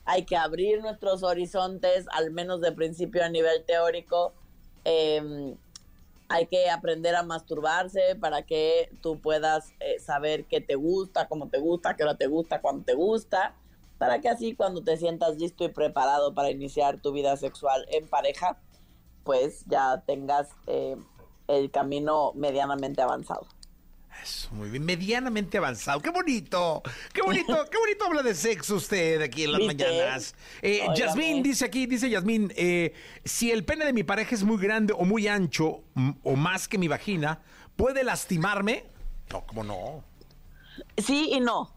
[0.04, 4.34] hay que abrir nuestros horizontes, al menos de principio a nivel teórico.
[4.84, 5.56] Em,
[6.28, 11.48] hay que aprender a masturbarse para que tú puedas eh, saber qué te gusta, cómo
[11.48, 13.56] te gusta, qué hora te gusta, cuándo te gusta,
[13.98, 18.06] para que así cuando te sientas listo y preparado para iniciar tu vida sexual en
[18.06, 18.58] pareja,
[19.26, 20.96] pues ya tengas eh,
[21.50, 23.46] el camino medianamente avanzado.
[24.24, 26.00] Eso, muy bien, medianamente avanzado.
[26.00, 26.82] ¡Qué bonito!
[27.12, 27.66] ¡Qué bonito!
[27.72, 30.36] ¡Qué bonito habla de sexo usted aquí en las mañanas!
[30.62, 32.94] Eh, Yasmín dice aquí, dice Yasmín, eh,
[33.26, 35.84] si el pene de mi pareja es muy grande o muy ancho
[36.24, 37.42] o más que mi vagina,
[37.76, 38.86] ¿puede lastimarme?
[39.32, 40.04] No, ¿cómo no?
[40.98, 41.74] Sí y no.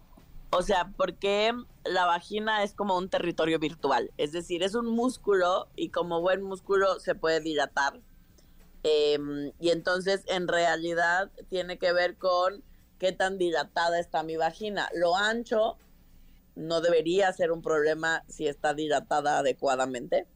[0.50, 1.52] O sea, porque
[1.88, 6.42] la vagina es como un territorio virtual, es decir, es un músculo y como buen
[6.42, 8.00] músculo se puede dilatar.
[8.82, 12.62] Em, y entonces en realidad tiene que ver con
[12.98, 14.88] qué tan dilatada está mi vagina.
[14.94, 15.76] Lo ancho
[16.54, 20.26] no debería ser un problema si está dilatada adecuadamente.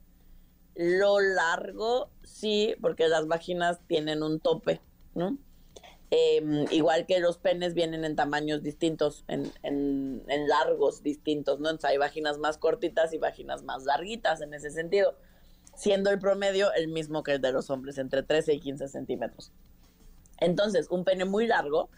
[0.74, 4.80] Lo largo sí, porque las vaginas tienen un tope,
[5.14, 5.38] ¿no?
[6.14, 11.70] Em, igual que los penes vienen en tamaños distintos, en, en, largos distintos, ¿no?
[11.70, 15.16] Entonces hay vaginas más cortitas y vaginas más larguitas en ese sentido.
[15.74, 19.52] siendo el promedio el mismo que el de los hombres, entre 13 y 15 centímetros.
[20.38, 21.88] Entonces, un pene muy largo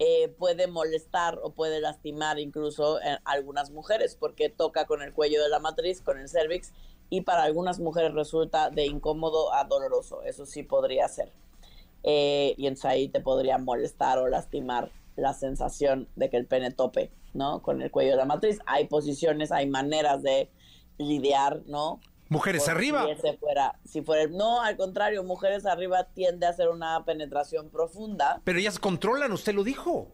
[0.00, 5.40] eh, puede molestar o puede lastimar incluso a algunas mujeres porque toca con el cuello
[5.40, 6.72] de la matriz, con el cervix,
[7.08, 10.24] y para algunas mujeres resulta de incómodo a doloroso.
[10.24, 11.32] Eso sí podría ser.
[12.02, 16.70] Eh, y entonces ahí te podría molestar o lastimar la sensación de que el pene
[16.70, 17.62] tope, ¿no?
[17.62, 18.58] Con el cuello de la matriz.
[18.66, 20.50] Hay posiciones, hay maneras de
[20.98, 22.00] lidiar, ¿no?
[22.28, 23.04] Mujeres arriba.
[23.06, 27.70] Si ese fuera, si fuera, no, al contrario, mujeres arriba tiende a hacer una penetración
[27.70, 28.40] profunda.
[28.44, 30.06] Pero ellas controlan, usted lo dijo.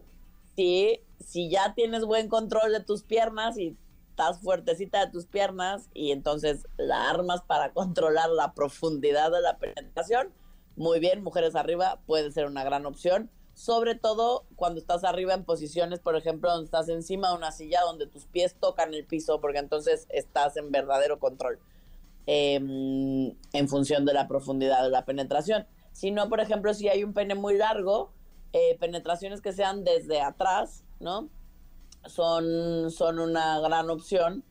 [0.55, 3.77] Sí, si ya tienes buen control de tus piernas y
[4.09, 9.59] estás fuertecita de tus piernas y entonces la armas para controlar la profundidad de la
[9.59, 10.33] penetración,
[10.77, 15.43] muy bien, mujeres arriba puede ser una gran opción, sobre todo cuando estás arriba en
[15.43, 19.41] posiciones, por ejemplo, donde estás encima de una silla donde tus pies tocan el piso,
[19.41, 21.59] porque entonces estás en verdadero control
[22.27, 25.65] eh, en función de la profundidad de la penetración.
[25.93, 28.13] Si no, por ejemplo, si hay un pene muy largo,
[28.53, 31.29] eh, penetraciones que sean desde atrás, ¿no?
[32.05, 34.43] Son, son una gran opción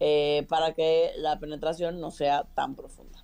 [0.00, 3.15] eh, para que la penetración no sea tan profunda.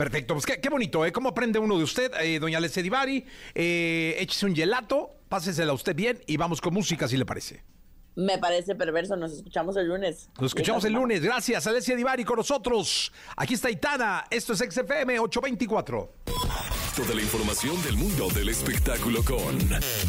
[0.00, 1.12] Perfecto, pues qué, qué bonito, ¿eh?
[1.12, 3.26] ¿Cómo aprende uno de usted, eh, doña Alessia Divari?
[3.54, 7.62] Eh, échese un gelato, pásesela usted bien y vamos con música, si le parece.
[8.20, 10.28] Me parece perverso, nos escuchamos el lunes.
[10.38, 11.22] Nos escuchamos el lunes.
[11.22, 13.10] Gracias, Alessia Divari con nosotros.
[13.34, 14.26] Aquí está Itana.
[14.28, 16.12] Esto es XFM 824.
[16.94, 19.58] Toda la información del mundo del espectáculo con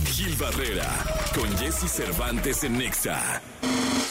[0.08, 0.90] Gil Barrera,
[1.34, 3.42] con Jesse Cervantes en Nexa.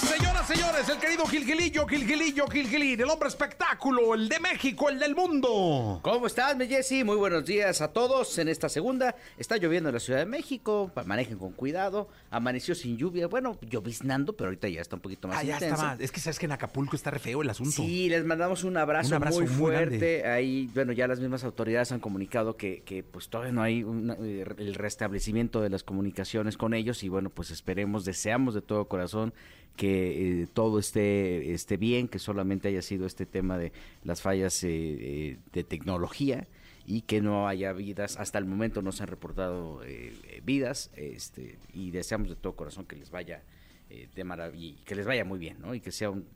[0.08, 5.14] Señoras, señores, el querido Gilgilillo, Gilgilillo, Gilgilín, el hombre espectáculo, el de México, el del
[5.14, 6.00] mundo.
[6.02, 7.04] ¿Cómo estás, mi Jessy?
[7.04, 9.14] Muy buenos días a todos en esta segunda.
[9.36, 12.08] Está lloviendo en la Ciudad de México, manejen con cuidado.
[12.30, 13.58] Amaneció sin lluvia, bueno,
[13.90, 15.74] lloviznando, pero ahorita ya está un poquito más Ah, ya intenso.
[15.74, 16.00] está más.
[16.00, 17.72] Es que sabes que en Acapulco está re feo el asunto.
[17.72, 19.98] Sí, les mandamos un abrazo, Un abrazo muy muy fuerte.
[19.98, 20.28] grande.
[20.28, 24.14] Ahí, bueno, ya las mismas autoridades han comunicado que, que pues todavía no hay una-
[24.20, 28.86] eh, el restablecimiento de las comunicaciones con ellos y bueno, pues esperemos, deseamos de todo
[28.86, 29.32] corazón
[29.76, 33.72] que eh, todo esté, esté bien, que solamente haya sido este tema de
[34.04, 36.46] las fallas eh, eh, de tecnología
[36.86, 40.12] y que no haya vidas, hasta el momento no se han reportado eh,
[40.44, 43.42] vidas, este, y deseamos de todo corazón que les vaya
[43.90, 45.74] eh, de maravilla, que les vaya muy bien, ¿no?
[45.74, 46.26] Y que sea un,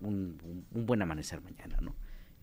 [0.00, 1.94] un- un- buen amanecer mañana, ¿no?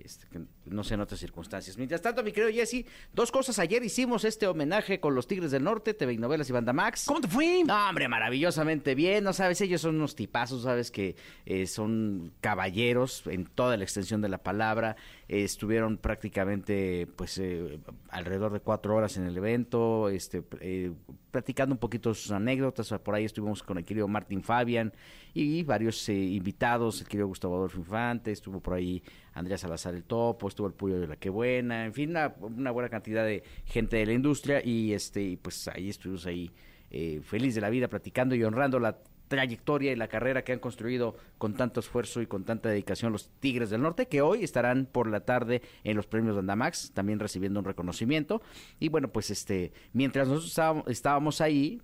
[0.04, 1.78] Este, que no sé en otras circunstancias.
[1.78, 3.60] Mientras tanto, mi querido Jesse, dos cosas.
[3.60, 7.06] Ayer hicimos este homenaje con los Tigres del Norte, TV y Novelas y Banda Max.
[7.06, 7.64] ¿Cómo te fue?
[7.64, 9.62] No, hombre, maravillosamente bien, ¿no sabes?
[9.62, 10.92] Ellos son unos tipazos, ¿sabes?
[10.92, 14.96] Que eh, son caballeros en toda la extensión de la palabra.
[15.28, 20.92] Eh, estuvieron prácticamente, pues, eh, alrededor de cuatro horas en el evento, este, eh,
[21.32, 22.90] platicando un poquito sus anécdotas.
[23.04, 24.94] Por ahí estuvimos con el querido Martín Fabian
[25.34, 29.02] y varios eh, invitados, el querido Gustavo Adolfo Infante, estuvo por ahí
[29.34, 32.90] Andrea Salazar el Topo, estuvo el Puyo de la Que Buena, en fin, una, buena
[32.90, 36.52] cantidad de gente de la industria y este, pues ahí estuvimos ahí
[36.90, 38.98] eh, feliz de la vida platicando y honrando la
[39.32, 43.30] trayectoria y la carrera que han construido con tanto esfuerzo y con tanta dedicación los
[43.40, 47.60] Tigres del Norte, que hoy estarán por la tarde en los premios Dandamax, también recibiendo
[47.60, 48.42] un reconocimiento.
[48.78, 51.82] Y bueno, pues este, mientras nosotros estábamos ahí,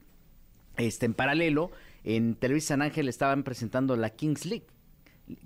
[0.75, 1.71] este, en paralelo,
[2.03, 4.67] en Televisa San Ángel estaban presentando la Kings League.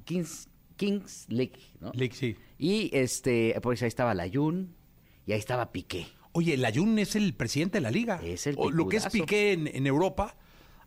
[0.04, 0.50] Kings,
[0.82, 1.92] Kings League, ¿no?
[1.94, 2.36] Lick, sí.
[2.58, 4.74] Y este, pues ahí estaba Layun
[5.28, 6.08] y ahí estaba Piqué.
[6.32, 8.20] Oye, el Ayun es el presidente de la liga.
[8.24, 9.08] Es el O lo que es.
[9.10, 10.36] Piqué en, en Europa,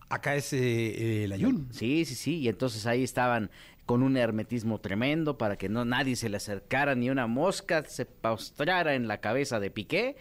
[0.09, 1.68] acá es eh, el Ayun.
[1.70, 2.38] Sí, sí, sí.
[2.38, 3.52] Y entonces ahí estaban
[3.87, 8.04] con un hermetismo tremendo para que no nadie se le acercara ni una mosca se
[8.04, 10.16] postrara en la cabeza de Piqué.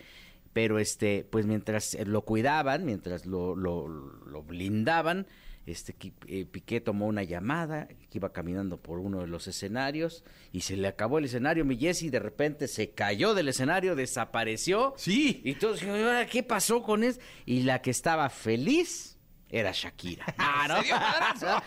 [0.51, 5.25] Pero este, pues mientras eh, lo cuidaban, mientras lo, lo, lo blindaban,
[5.65, 5.95] este
[6.27, 10.75] eh, Piqué tomó una llamada, que iba caminando por uno de los escenarios y se
[10.75, 14.93] le acabó el escenario, mi Jesse, de repente se cayó del escenario, desapareció.
[14.97, 15.41] Sí.
[15.45, 17.19] Y todos dijeron, "¿Y ahora ¿qué pasó con eso?
[17.45, 19.17] Y la que estaba feliz
[19.49, 20.25] era Shakira.
[20.37, 21.61] Ah,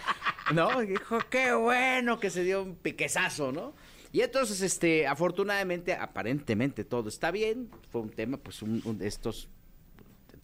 [0.52, 0.74] ¿no?
[0.74, 0.80] ¿No?
[0.80, 3.74] Dijo, qué bueno que se dio un piquezazo, ¿no?
[4.12, 7.70] Y entonces, este, afortunadamente, aparentemente todo está bien.
[7.90, 9.48] Fue un tema, pues, un, un de estos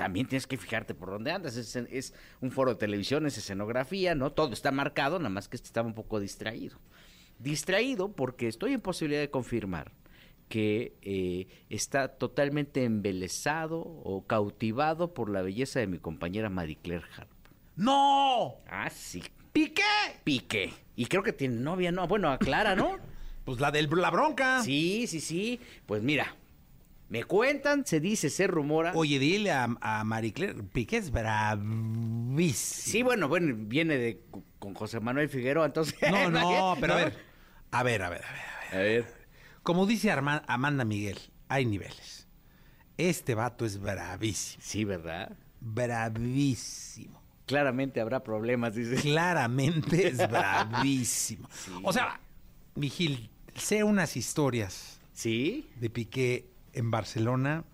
[0.02, 1.54] también tienes que fijarte por dónde andas.
[1.56, 4.32] Es, es un foro de televisión, es escenografía, ¿no?
[4.32, 6.80] Todo está marcado, nada más que este estaba un poco distraído.
[7.38, 9.92] Distraído porque estoy en posibilidad de confirmar
[10.48, 17.06] que eh, está totalmente embelesado o cautivado por la belleza de mi compañera Marie Claire
[17.16, 17.30] Harp.
[17.76, 18.56] ¡No!
[18.68, 19.22] Ah, sí.
[19.52, 19.82] ¿Piqué?
[20.24, 20.74] Pique.
[20.96, 22.08] Y creo que tiene novia, ¿no?
[22.08, 22.96] Bueno, aclara, ¿no?
[23.44, 24.62] Pues la de la bronca.
[24.62, 25.58] Sí, sí, sí.
[25.86, 26.36] Pues mira,
[27.12, 28.92] me cuentan, se dice, se rumora.
[28.94, 32.54] Oye, dile a, a Marie Claire, Piqué es bravísimo.
[32.54, 34.22] Sí, bueno, bueno, viene de
[34.58, 35.94] con José Manuel Figueroa, entonces.
[36.10, 37.04] No, no, pero a ¿no?
[37.04, 37.18] ver.
[37.70, 38.40] A ver, a ver, a ver.
[38.40, 38.80] a ver.
[38.80, 39.14] A ver.
[39.62, 42.26] Como dice Arma- Amanda Miguel, hay niveles.
[42.96, 44.62] Este vato es bravísimo.
[44.64, 45.36] Sí, ¿verdad?
[45.60, 47.20] Bravísimo.
[47.44, 48.96] Claramente habrá problemas, dice.
[48.96, 51.46] Claramente es bravísimo.
[51.82, 52.20] O sea,
[52.74, 55.68] Vigil, sé unas historias ¿Sí?
[55.78, 57.64] de Piqué en Barcelona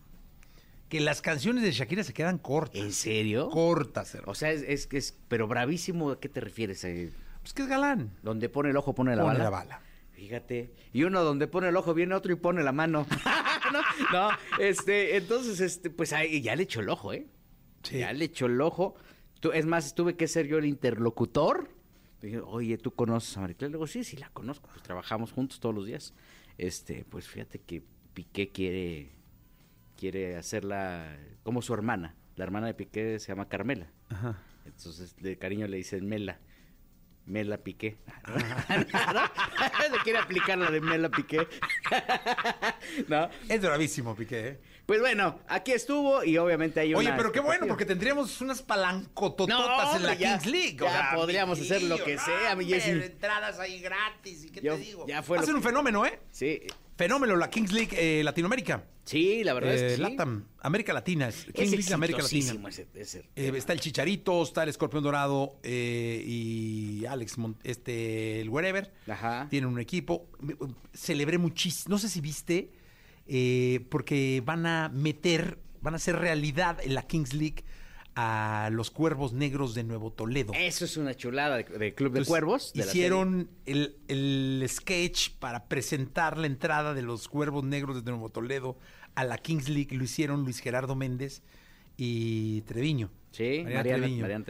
[0.88, 2.80] que las canciones de Shakira se quedan cortas.
[2.80, 3.50] ¿En serio?
[3.50, 4.32] Cortas, hermano.
[4.32, 6.82] O sea, es, es que es, pero bravísimo, ¿a qué te refieres?
[6.84, 8.12] Eh, Pues que es galán.
[8.22, 9.44] Donde pone el ojo, pone la Pone bala.
[9.44, 9.80] la bala.
[10.12, 10.72] Fíjate.
[10.92, 13.06] Y uno donde pone el ojo viene otro y pone la mano.
[13.72, 13.80] no,
[14.12, 17.26] no, este, entonces, este, pues ahí ya le echó el ojo, ¿eh?
[17.82, 17.98] Sí.
[17.98, 18.96] Ya le echó el ojo.
[19.40, 21.68] Tú- es más, tuve que ser yo el interlocutor.
[22.22, 23.68] Dije, oye, ¿tú conoces a Maricela?
[23.68, 24.68] Le digo, sí, sí, la conozco.
[24.72, 26.14] Pues trabajamos juntos todos los días.
[26.56, 27.82] Este, pues fíjate que
[28.14, 29.10] Piqué quiere,
[29.96, 32.14] quiere hacerla como su hermana.
[32.36, 33.90] La hermana de Piqué se llama Carmela.
[34.08, 34.42] Ajá.
[34.64, 36.38] Entonces, de cariño le dicen Mela.
[37.26, 37.98] Mela Piqué.
[38.26, 41.46] Le quiere aplicar la de Mela Piqué.
[43.08, 43.28] no.
[43.48, 44.48] Es bravísimo, Piqué.
[44.48, 44.60] ¿eh?
[44.88, 48.62] Pues bueno, aquí estuvo y obviamente hay Oye, una pero qué bueno, porque tendríamos unas
[48.62, 50.76] palancotototas No, en la ya- Kings League.
[50.80, 52.92] ya podríamos hacer lo que sea, mi Jessy.
[52.92, 55.06] entradas ahí gratis, ¿y qué Yo- te digo?
[55.06, 56.18] ya fue Va a ser un fenómeno, ¿eh?
[56.30, 56.62] Sí,
[56.96, 58.82] Fenómeno, la Kings League eh, Latinoamérica.
[59.04, 60.00] sí, la verdad es que Eh, sí.
[60.00, 61.28] Latam, América Latina.
[61.28, 62.38] es- Kings League América Latina.
[62.38, 67.58] exitosísimo ese, ese Eh, está el Chicharito, está el Escorpión Dorado eh, y Alex, Mon-
[67.62, 68.90] este, el Wherever.
[69.06, 69.48] Ajá.
[69.50, 70.26] Tienen un equipo.
[70.94, 71.90] Celebré muchísimo.
[71.94, 72.70] No sé si viste,
[73.28, 77.64] eh, porque van a meter, van a hacer realidad en la Kings League
[78.16, 80.52] a los Cuervos Negros de Nuevo Toledo.
[80.54, 82.72] Eso es una chulada de, de Club de Entonces, Cuervos.
[82.72, 88.28] de hicieron el, el sketch para presentar la entrada de los Cuervos Negros de Nuevo
[88.28, 88.76] Toledo
[89.14, 89.94] a la Kings League.
[89.96, 91.42] Lo hicieron Luis Gerardo Méndez
[91.96, 93.10] y Treviño.
[93.30, 94.44] Sí, Mariana, Mariana.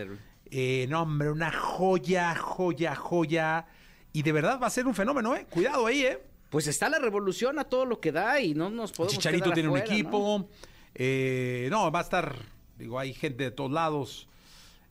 [0.51, 3.67] Eh, no, hombre, una joya, joya, joya.
[4.14, 5.47] Y de verdad va a ser un fenómeno, ¿eh?
[5.51, 6.19] Cuidado ahí, ¿eh?
[6.51, 9.55] Pues está la revolución a todo lo que da y no nos podemos Chicharito quedar
[9.55, 9.99] tiene un afuera, ¿no?
[10.01, 10.49] equipo.
[10.95, 11.91] eh, ¿no?
[11.93, 12.35] va a estar,
[12.79, 14.29] digo, hay gente de todos lados.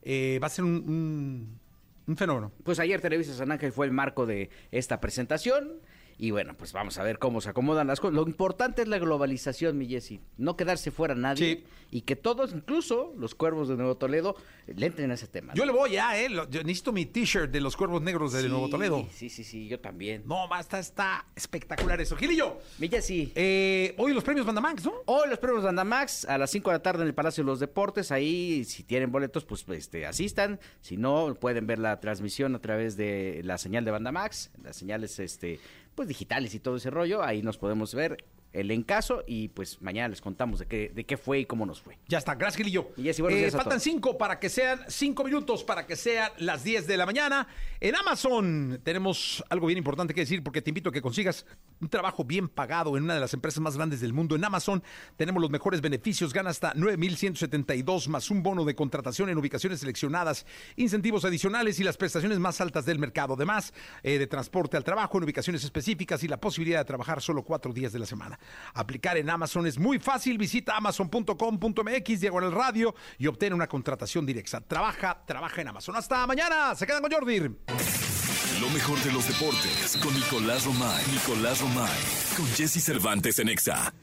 [0.03, 1.59] Eh, va a ser un, un-
[2.07, 2.51] un fenómeno.
[2.63, 5.73] Pues ayer Televisa San Ángel fue el marco de esta presentación.
[6.19, 8.15] Y bueno, pues vamos a ver cómo se acomodan las cosas.
[8.15, 10.19] Lo importante es la globalización, mi Jessy.
[10.37, 11.57] No quedarse fuera nadie.
[11.57, 11.63] Sí.
[11.91, 15.53] Y que todos, incluso los cuervos de Nuevo Toledo, le entren a ese tema.
[15.53, 16.27] Yo le voy ya, ¿eh?
[16.49, 19.07] Yo necesito mi t-shirt de los Cuervos Negros de Sí, Nuevo Toledo.
[19.13, 20.23] Sí, sí, sí, yo también.
[20.25, 22.15] No, basta, está espectacular eso.
[22.17, 23.31] Gilillo, Mi Jessy.
[23.35, 24.93] eh, hoy los premios Bandamax, ¿no?
[25.05, 27.59] Hoy los premios Bandamax a las 5 de la tarde en el Palacio de los
[27.59, 28.11] Deportes.
[28.11, 30.59] Ahí, si tienen boletos, pues este, asistan.
[30.81, 35.19] Si no, pueden ver la transmisión a través de la señal de Bandamax, las señales
[35.19, 35.59] este,
[35.97, 37.23] pues digitales y todo ese rollo.
[37.23, 38.23] Ahí nos podemos ver
[38.57, 41.79] el encaso y pues mañana les contamos de qué, de qué fue y cómo nos
[41.79, 41.97] fue.
[42.07, 42.89] Ya está, gracias Gilillo.
[42.97, 46.63] Y buenos días a faltan cinco para que sean cinco minutos para que sean las
[46.63, 47.47] 10 de la mañana.
[47.79, 51.45] En Amazon tenemos algo bien importante que decir porque te invito a que consigas
[51.79, 54.35] un trabajo bien pagado en una de las empresas más grandes del mundo.
[54.35, 54.81] En Amazon
[55.15, 60.47] tenemos los mejores beneficios, gana hasta 9,172 más un bono de contratación en ubicaciones seleccionadas,
[60.75, 63.35] incentivos adicionales y las prestaciones más altas del mercado.
[63.35, 67.43] Además eh, de transporte al trabajo en ubicaciones específicas y la posibilidad de trabajar solo
[67.43, 68.39] cuatro días de la semana.
[68.73, 70.37] Aplicar en Amazon es muy fácil.
[70.37, 74.61] Visita amazon.com.mx, diagonal radio y obtén una contratación directa.
[74.61, 75.95] Trabaja, trabaja en Amazon.
[75.95, 76.75] Hasta mañana.
[76.75, 77.39] Se quedan con Jordi.
[77.39, 81.05] Lo mejor de los deportes con Nicolás Romay.
[81.11, 81.99] Nicolás Romay.
[82.35, 83.93] Con Jesse Cervantes en Exa.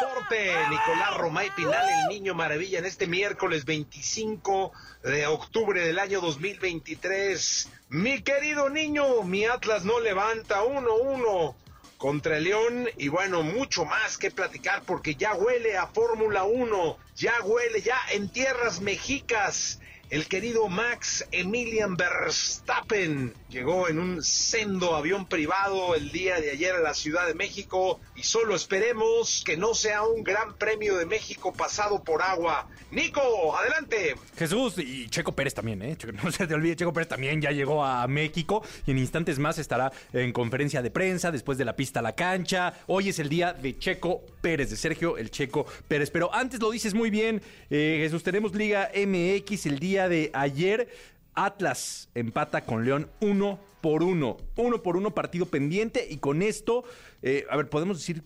[0.00, 0.54] Deporte.
[0.70, 7.68] Nicolás Romay Pinal, el niño maravilla, en este miércoles 25 de octubre del año 2023.
[7.90, 11.54] Mi querido niño, mi Atlas no levanta 1-1
[11.98, 16.96] contra el León y bueno, mucho más que platicar porque ya huele a Fórmula 1,
[17.16, 19.80] ya huele ya en tierras mexicas.
[20.10, 26.74] El querido Max Emilian Verstappen llegó en un sendo avión privado el día de ayer
[26.74, 31.06] a la Ciudad de México y solo esperemos que no sea un gran premio de
[31.06, 32.66] México pasado por agua.
[32.90, 34.16] Nico, adelante.
[34.36, 35.96] Jesús y Checo Pérez también, ¿eh?
[36.24, 39.58] No se te olvide, Checo Pérez también ya llegó a México y en instantes más
[39.58, 42.74] estará en conferencia de prensa después de la pista a la cancha.
[42.88, 46.10] Hoy es el día de Checo Pérez, de Sergio el Checo Pérez.
[46.10, 50.88] Pero antes lo dices muy bien, eh, Jesús, tenemos Liga MX el día de ayer.
[51.34, 54.36] Atlas empata con León uno por uno.
[54.56, 56.06] Uno por uno, partido pendiente.
[56.10, 56.84] Y con esto,
[57.22, 58.22] eh, a ver, podemos decir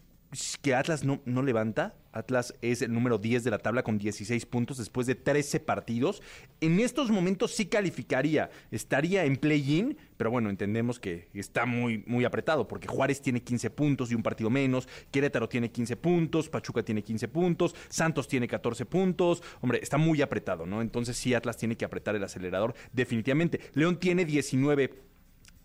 [0.61, 1.94] que Atlas no, no levanta.
[2.12, 6.23] Atlas es el número 10 de la tabla con 16 puntos después de 13 partidos.
[6.61, 12.25] En estos momentos sí calificaría, estaría en play-in, pero bueno, entendemos que está muy, muy
[12.25, 16.85] apretado porque Juárez tiene 15 puntos y un partido menos, Querétaro tiene 15 puntos, Pachuca
[16.85, 19.43] tiene 15 puntos, Santos tiene 14 puntos.
[19.61, 20.82] Hombre, está muy apretado, ¿no?
[20.82, 23.61] Entonces sí, Atlas tiene que apretar el acelerador definitivamente.
[23.74, 25.14] León tiene 19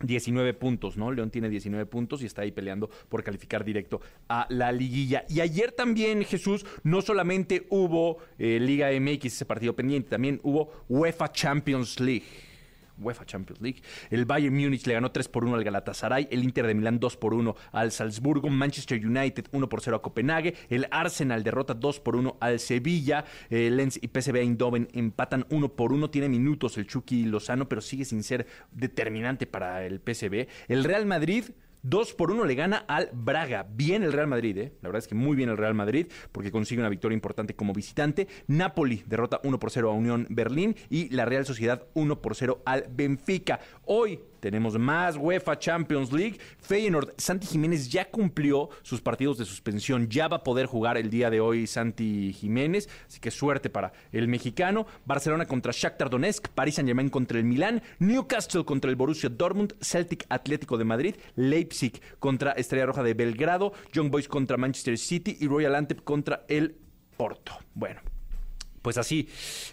[0.01, 1.11] 19 puntos, ¿no?
[1.11, 5.25] León tiene 19 puntos y está ahí peleando por calificar directo a la liguilla.
[5.29, 10.71] Y ayer también, Jesús, no solamente hubo eh, Liga MX, ese partido pendiente, también hubo
[10.87, 12.48] UEFA Champions League.
[12.99, 13.81] UEFA Champions League.
[14.09, 17.17] El Bayern Múnich le ganó 3 por 1 al Galatasaray, el Inter de Milán 2
[17.17, 21.99] por 1 al Salzburgo, Manchester United 1 por 0 a Copenhague, el Arsenal derrota 2
[21.99, 26.77] por 1 al Sevilla, el Lens y PSV Eindhoven empatan 1 por 1, tiene minutos
[26.77, 30.47] el Chucky Lozano, pero sigue sin ser determinante para el PSV.
[30.67, 31.45] El Real Madrid
[31.81, 33.65] 2 por 1 le gana al Braga.
[33.69, 34.73] Bien el Real Madrid, ¿eh?
[34.81, 37.73] La verdad es que muy bien el Real Madrid porque consigue una victoria importante como
[37.73, 38.27] visitante.
[38.47, 42.61] Napoli derrota 1 por 0 a Unión Berlín y la Real Sociedad 1 por 0
[42.65, 43.59] al Benfica.
[43.91, 46.37] Hoy tenemos más UEFA Champions League.
[46.59, 50.07] Feyenoord, Santi Jiménez ya cumplió sus partidos de suspensión.
[50.09, 52.87] Ya va a poder jugar el día de hoy Santi Jiménez.
[53.07, 54.85] Así que suerte para el mexicano.
[55.05, 56.49] Barcelona contra Shakhtar Donetsk.
[56.49, 57.81] Paris Saint-Germain contra el Milán.
[57.97, 59.73] Newcastle contra el Borussia Dortmund.
[59.81, 61.15] Celtic Atlético de Madrid.
[61.35, 63.73] Leipzig contra Estrella Roja de Belgrado.
[63.91, 65.35] Young Boys contra Manchester City.
[65.39, 66.77] Y Royal Antep contra el
[67.17, 67.53] Porto.
[67.73, 68.01] Bueno,
[68.81, 69.27] pues así,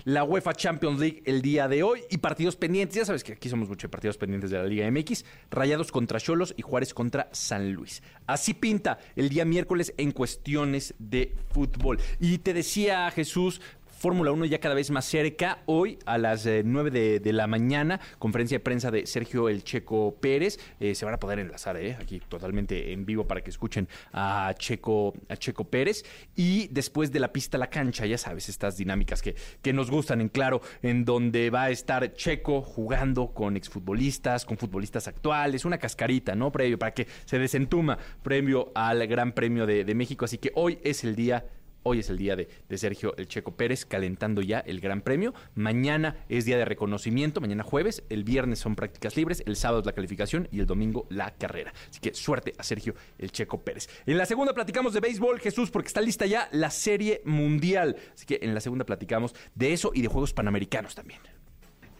[0.04, 2.96] la UEFA Champions League el día de hoy y partidos pendientes.
[2.96, 5.24] Ya sabes que aquí somos mucho de partidos pendientes de la Liga MX.
[5.50, 8.02] Rayados contra Cholos y Juárez contra San Luis.
[8.26, 11.98] Así pinta el día miércoles en cuestiones de fútbol.
[12.20, 13.60] Y te decía Jesús,
[13.96, 15.60] Fórmula 1 ya cada vez más cerca.
[15.64, 20.16] Hoy a las eh, 9 de, la mañana, conferencia de prensa de Sergio El Checo
[20.20, 20.58] Pérez.
[20.80, 24.54] Eh, se van a poder enlazar eh, aquí totalmente en vivo para que escuchen a
[24.58, 26.04] Checo, a Checo Pérez.
[26.34, 29.90] Y después de la pista a la cancha, ya sabes, estas dinámicas que, que nos
[29.90, 35.64] gustan en claro, en donde va a estar Checo jugando con exfutbolistas, con futbolistas actuales,
[35.64, 36.52] una cascarita, ¿no?
[36.52, 40.26] Previo para que se desentuma, previo al Gran Premio de México.
[40.26, 41.46] Así que hoy es el día
[41.88, 45.34] Hoy es el día de, de, Sergio El Checo Pérez calentando ya el Gran Premio.
[45.54, 48.02] Mañana es día de reconocimiento, mañana jueves.
[48.08, 51.72] El viernes son prácticas libres, el sábado es la calificación y el domingo la carrera.
[51.88, 53.88] Así que suerte a Sergio El Checo Pérez.
[54.04, 57.94] En la segunda platicamos de béisbol, Jesús, porque está lista ya la Serie Mundial.
[58.16, 61.20] Así que en la segunda platicamos de eso y de Juegos Panamericanos también.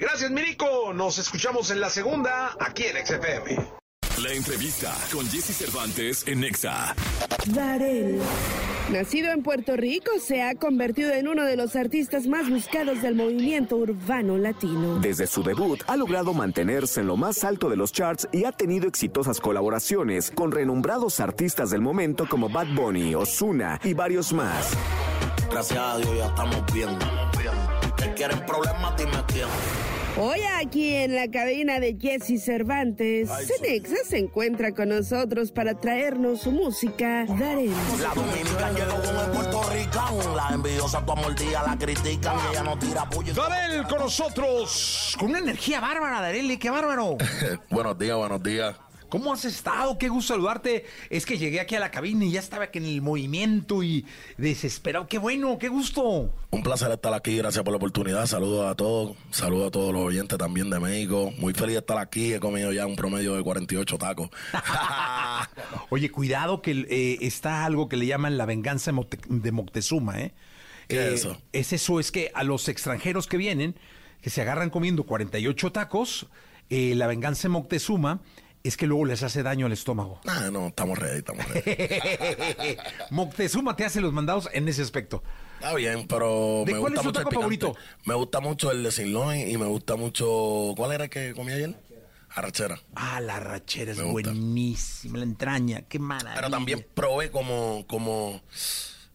[0.00, 0.92] Gracias, Mirico.
[0.94, 3.85] Nos escuchamos en la segunda aquí en XFM.
[4.22, 6.94] La entrevista con Jesse Cervantes en Nexa.
[7.48, 8.18] Darel.
[8.90, 13.14] Nacido en Puerto Rico, se ha convertido en uno de los artistas más buscados del
[13.14, 15.00] movimiento urbano latino.
[15.00, 18.52] Desde su debut, ha logrado mantenerse en lo más alto de los charts y ha
[18.52, 24.70] tenido exitosas colaboraciones con renombrados artistas del momento como Bad Bunny, Ozuna y varios más.
[25.50, 26.88] Gracias a Dios ya estamos bien.
[27.98, 28.96] ¿Qué quieren problemas?
[28.96, 29.95] Dime quién.
[30.18, 36.40] Hoy aquí en la cabina de Jesse Cervantes, Cenexa se encuentra con nosotros para traernos
[36.40, 37.70] su música Darel.
[38.00, 40.36] La dominica llegó con el puertorriquán.
[40.36, 42.38] La envidiosa tu amor día la critican.
[42.50, 43.34] Ella no tira puño.
[43.34, 47.18] Darel con nosotros, con una energía bárbara, Darel, qué bárbaro.
[47.70, 48.74] buenos días, buenos días.
[49.08, 49.98] ¿Cómo has estado?
[49.98, 50.84] Qué gusto saludarte.
[51.10, 54.04] Es que llegué aquí a la cabina y ya estaba aquí en el movimiento y
[54.36, 55.06] desesperado.
[55.06, 56.34] Qué bueno, qué gusto.
[56.50, 58.26] Un placer estar aquí, gracias por la oportunidad.
[58.26, 61.32] Saludos a todos, saludos a todos los oyentes también de México.
[61.38, 64.30] Muy feliz de estar aquí, he comido ya un promedio de 48 tacos.
[65.90, 68.92] Oye, cuidado que eh, está algo que le llaman la venganza
[69.28, 70.34] de Moctezuma, ¿eh?
[70.88, 71.36] ¿Qué eh, es eso?
[71.52, 73.76] Es eso, es que a los extranjeros que vienen,
[74.20, 76.26] que se agarran comiendo 48 tacos,
[76.70, 78.20] eh, la venganza de Moctezuma
[78.68, 80.20] es que luego les hace daño al estómago.
[80.26, 82.76] Ah, no, estamos ready, estamos ready.
[83.10, 85.22] Moctezuma te hace los mandados en ese aspecto.
[85.54, 87.76] Está bien, pero ¿De me cuál gusta es tu mucho el taco favorito?
[88.04, 90.74] Me gusta mucho el de sirloin y me gusta mucho...
[90.76, 91.74] ¿Cuál era el que comí ayer?
[92.30, 92.80] Arrachera.
[92.94, 96.34] Ah, la rachera es buenísima, la entraña, qué maravilla.
[96.34, 97.84] Pero también probé como...
[97.86, 98.42] como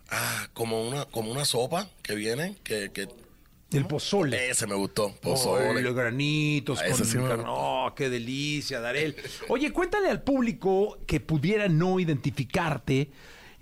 [0.10, 2.92] ah, como una, como una sopa que viene, que...
[2.92, 3.08] que
[3.72, 4.50] El pozole.
[4.50, 5.82] ese me gustó, Oh, pozole.
[5.82, 7.44] los granitos Ah, con sí gusta.
[7.48, 9.16] Oh, qué delicia, Darel.
[9.48, 13.12] Oye, cuéntale al público que pudiera no identificarte.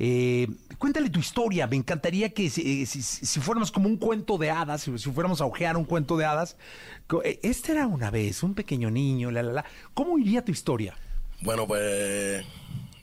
[0.01, 0.47] eh,
[0.77, 1.67] cuéntale tu historia.
[1.67, 5.11] Me encantaría que si, eh, si- si fuéramos como un cuento de hadas, si, si
[5.11, 6.55] fuéramos a ojear un cuento de hadas.
[7.25, 9.65] eh, Este era una vez un pequeño niño, la, la, la.
[9.93, 10.95] ¿Cómo iría tu historia?
[11.41, 12.45] Bueno, pues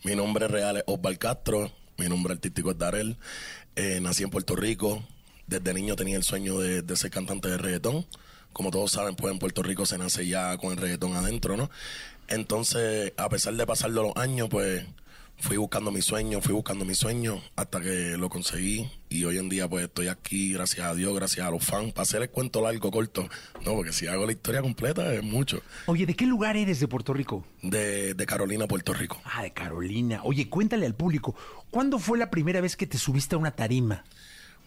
[0.05, 3.19] mi nombre real es Osval Castro, mi nombre artístico es Darel.
[3.77, 5.05] Eh, nací en Puerto Rico.
[5.47, 8.07] Desde niño tenía el sueño de, de ser cantante de reggaetón.
[8.53, 11.71] Como todos saben, pues en Puerto Rico se nace ya con el reggaetón adentro, ¿no?
[12.29, 14.85] Entonces, a pesar de pasar los años, pues
[15.39, 19.49] fui buscando mi sueño, fui buscando mi sueño hasta que lo conseguí y hoy en
[19.49, 22.63] día pues estoy aquí gracias a Dios, gracias a los fans, para hacer el cuento
[22.63, 23.29] largo, corto,
[23.65, 25.61] no, porque si hago la historia completa es mucho.
[25.87, 27.45] Oye, ¿de qué lugar eres de Puerto Rico?
[27.63, 29.21] De, de Carolina, Puerto Rico.
[29.25, 30.21] Ah, de Carolina.
[30.25, 31.35] Oye, cuéntale al público,
[31.71, 34.05] ¿cuándo fue la primera vez que te subiste a una tarima?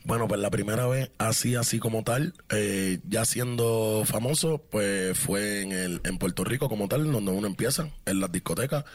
[0.05, 5.61] Bueno, pues la primera vez así, así como tal, eh, ya siendo famoso, pues fue
[5.61, 8.85] en, el, en Puerto Rico como tal, donde uno empieza, en las discotecas,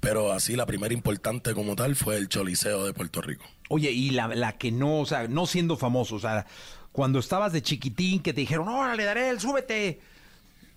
[0.00, 3.44] pero así la primera importante como tal fue el Choliseo de Puerto Rico.
[3.68, 6.46] Oye, y la, la que no, o sea, no siendo famoso, o sea,
[6.92, 10.00] cuando estabas de chiquitín que te dijeron, órale, Darel, súbete.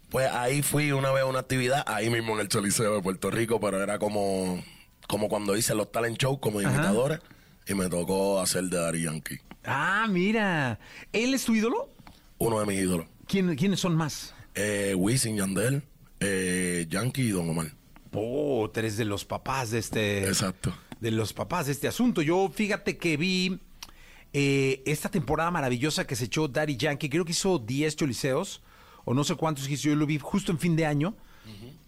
[0.09, 3.29] Pues ahí fui una vez a una actividad, ahí mismo en el Choliseo de Puerto
[3.29, 4.63] Rico, pero era como,
[5.07, 6.69] como cuando hice los talent shows como Ajá.
[6.69, 7.19] imitadores,
[7.67, 10.80] y me tocó hacer de Daddy Yankee, Ah, mira.
[11.13, 11.93] ¿Él es tu ídolo?
[12.39, 13.07] uno de mis ídolos.
[13.28, 14.34] ¿Quién, ¿Quiénes son más?
[14.55, 15.84] Eh, Wisin, Yandel,
[16.20, 17.74] eh, Yankee y Don Omar.
[18.13, 20.28] Oh, tú eres de los papás de este.
[20.28, 20.74] Exacto.
[21.01, 22.22] De los papás de este asunto.
[22.22, 23.59] Yo, fíjate que vi
[24.34, 27.09] eh, esta temporada maravillosa que se echó Daddy Yankee.
[27.09, 28.61] Creo que hizo 10 choliseos,
[29.05, 29.89] o no sé cuántos hizo.
[29.89, 31.15] Yo lo vi justo en fin de año.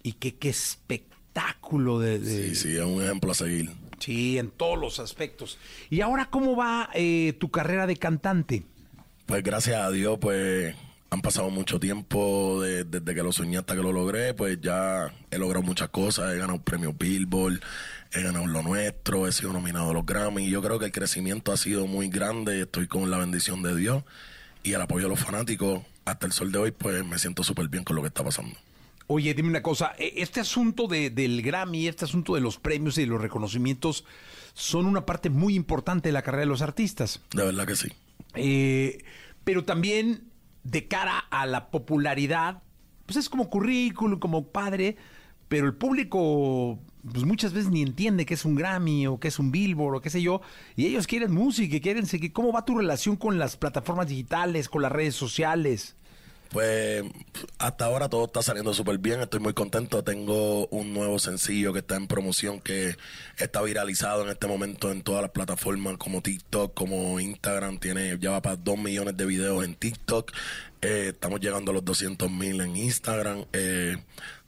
[0.03, 2.19] Y que qué espectáculo de.
[2.19, 3.69] de- Sí, sí, es un ejemplo a seguir.
[3.99, 5.57] Sí, en todos los aspectos.
[5.89, 8.63] ¿Y ahora cómo va eh, tu carrera de cantante?
[9.25, 10.75] Pues gracias a Dios, pues
[11.11, 15.13] han pasado mucho tiempo de- desde que lo soñé hasta que lo logré, pues ya
[15.31, 17.59] he logrado muchas cosas, he ganado premios Billboard,
[18.11, 21.51] he ganado lo nuestro, he sido nominado a los Grammy, yo creo que el crecimiento
[21.51, 24.03] ha sido muy grande, estoy con la bendición de Dios
[24.63, 27.67] y el apoyo de los fanáticos, hasta el sol de hoy, pues me siento súper
[27.69, 28.55] bien con lo que está pasando.
[29.11, 32.95] Oye, dime una cosa, e- este asunto de- del Grammy, este asunto de los premios
[32.99, 34.05] y de los reconocimientos
[34.53, 37.19] son una parte muy importante de la carrera de los artistas.
[37.33, 37.87] De verdad que sí.
[38.35, 39.03] Eh,
[39.43, 40.25] pero también
[40.63, 42.61] de cara a la popularidad,
[43.07, 44.95] pues es como currículum, como padre,
[45.47, 46.79] pero el público
[47.11, 50.01] pues muchas veces ni entiende qué es un Grammy o qué es un Billboard o
[50.01, 50.41] qué sé yo,
[50.75, 52.31] y ellos quieren música, quieren seguir.
[52.31, 55.95] ¿Cómo va tu relación con las plataformas digitales, con las redes sociales?
[56.49, 57.03] Pues
[57.59, 60.03] hasta ahora todo está saliendo súper bien, estoy muy contento.
[60.03, 62.97] Tengo un nuevo sencillo que está en promoción que
[63.37, 67.77] está viralizado en este momento en todas las plataformas como TikTok, como Instagram.
[67.77, 70.31] Tiene ya va para 2 millones de videos en TikTok.
[70.81, 73.45] Eh, estamos llegando a los 200 mil en Instagram.
[73.53, 73.97] Eh,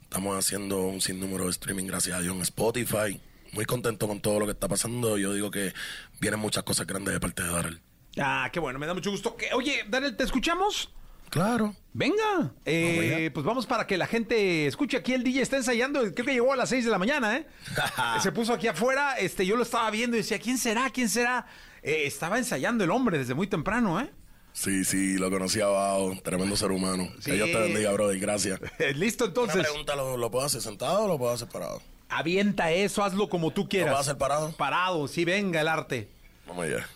[0.02, 3.20] estamos haciendo un sinnúmero de streaming, gracias a Dios, en Spotify.
[3.52, 5.18] Muy contento con todo lo que está pasando.
[5.18, 5.72] Yo digo que
[6.20, 7.80] vienen muchas cosas grandes de parte de Darrell.
[8.18, 9.36] Ah, qué bueno, me da mucho gusto.
[9.54, 10.90] Oye, Daniel, ¿te escuchamos?
[11.32, 11.74] Claro.
[11.94, 14.98] Venga, eh, pues vamos para que la gente escuche.
[14.98, 17.46] Aquí el DJ está ensayando, creo que llegó a las 6 de la mañana, ¿eh?
[18.22, 20.90] Se puso aquí afuera, este, yo lo estaba viendo y decía, ¿quién será?
[20.90, 21.46] ¿Quién será?
[21.82, 24.10] Eh, estaba ensayando el hombre desde muy temprano, ¿eh?
[24.52, 26.12] Sí, sí, lo conocí abajo.
[26.22, 27.08] Tremendo ser humano.
[27.20, 27.30] Sí.
[27.30, 28.20] Que Dios te bendiga, brother.
[28.20, 28.60] Gracias.
[28.94, 29.54] Listo, entonces.
[29.54, 31.80] Una pregunta, ¿lo, lo puedo hacer sentado o lo puedo hacer parado?
[32.10, 33.88] Avienta eso, hazlo como tú quieras.
[33.88, 34.52] ¿Lo puedo hacer parado?
[34.52, 36.10] Parado, sí, venga el arte.
[36.46, 36.86] Vamos allá.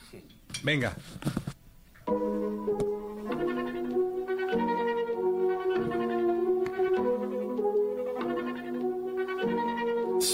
[0.62, 0.95] Venga.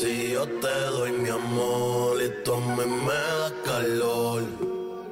[0.00, 4.42] Si yo te doy mi amor y tú a mí me das calor,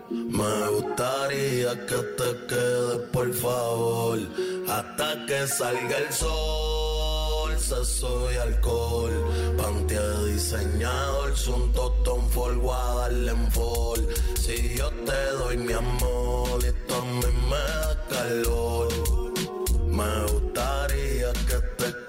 [0.09, 4.19] me gustaría que te quedes por favor
[4.67, 7.59] hasta que salga el sol.
[7.59, 9.13] Sexo y alcohol,
[9.59, 14.09] pantea diseñador, un tostón for darle en fall.
[14.35, 18.89] Si yo te doy mi amor y tú a mí me das calor,
[19.99, 22.00] me gustaría que te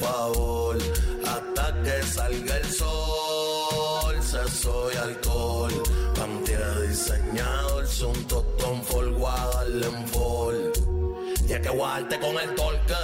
[0.00, 0.78] favor
[1.26, 4.22] hasta que salga el sol.
[4.22, 5.72] Sexo y alcohol,
[6.14, 9.10] pantea diseñador, un tostón for
[9.54, 10.72] darle en.
[11.48, 12.94] Y es que guardarte con el torque,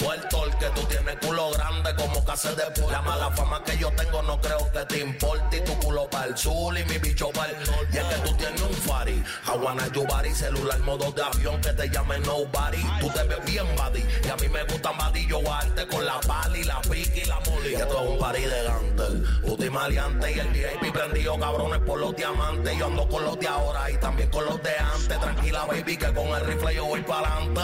[0.00, 2.92] tú el torque, tú tienes culo grande como casa de deporte.
[2.92, 5.58] La mala fama que yo tengo no creo que te importe.
[5.58, 7.88] Y tu culo para el sur y mi bicho para el norte.
[7.92, 11.60] Y es que tú tienes un fari, I wanna you body, celular modo de avión
[11.60, 12.82] que te llame nobody.
[13.00, 16.20] Tú te ves bien body, y a mí me gustan body, yo guardarte con la
[16.20, 17.70] pali, la piqui y la moli.
[17.70, 21.98] Y esto es un party de gantel, puti maleante y el VIP prendido cabrones por
[21.98, 22.78] los diamantes.
[22.78, 25.20] Yo ando con los de ahora y también con los de antes.
[25.20, 27.60] Tranquila baby que con el rifle yo voy para adelante.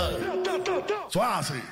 [1.09, 1.63] Suave así.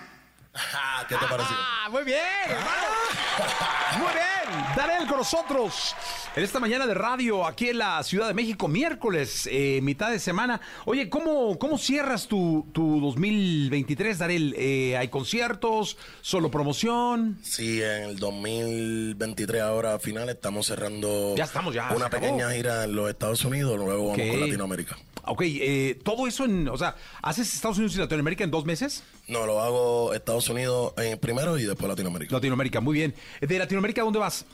[1.09, 1.57] ¿Qué te pareció?
[1.59, 2.95] Ah, muy bien, hermano.
[3.99, 4.65] Muy bien.
[4.77, 5.95] Darel con nosotros
[6.35, 10.19] en esta mañana de radio aquí en la Ciudad de México, miércoles, eh, mitad de
[10.19, 10.61] semana.
[10.85, 14.55] Oye, ¿cómo, cómo cierras tu, tu 2023, Darel?
[14.57, 15.97] Eh, ¿Hay conciertos?
[16.23, 17.39] ¿Solo promoción?
[17.43, 22.97] Sí, en el 2023 ahora final estamos cerrando Ya estamos, ya, una pequeña gira en
[22.97, 24.97] los Estados Unidos, luego vamos con Latinoamérica.
[25.27, 29.03] Ok, eh, todo eso en, o sea, ¿haces Estados Unidos y Latinoamérica en dos meses?
[29.29, 32.35] No, lo hago Estados Unidos en primero y después Latinoamérica.
[32.35, 33.14] Latinoamérica, muy bien.
[33.41, 34.45] ¿De Latinoamérica dónde vas?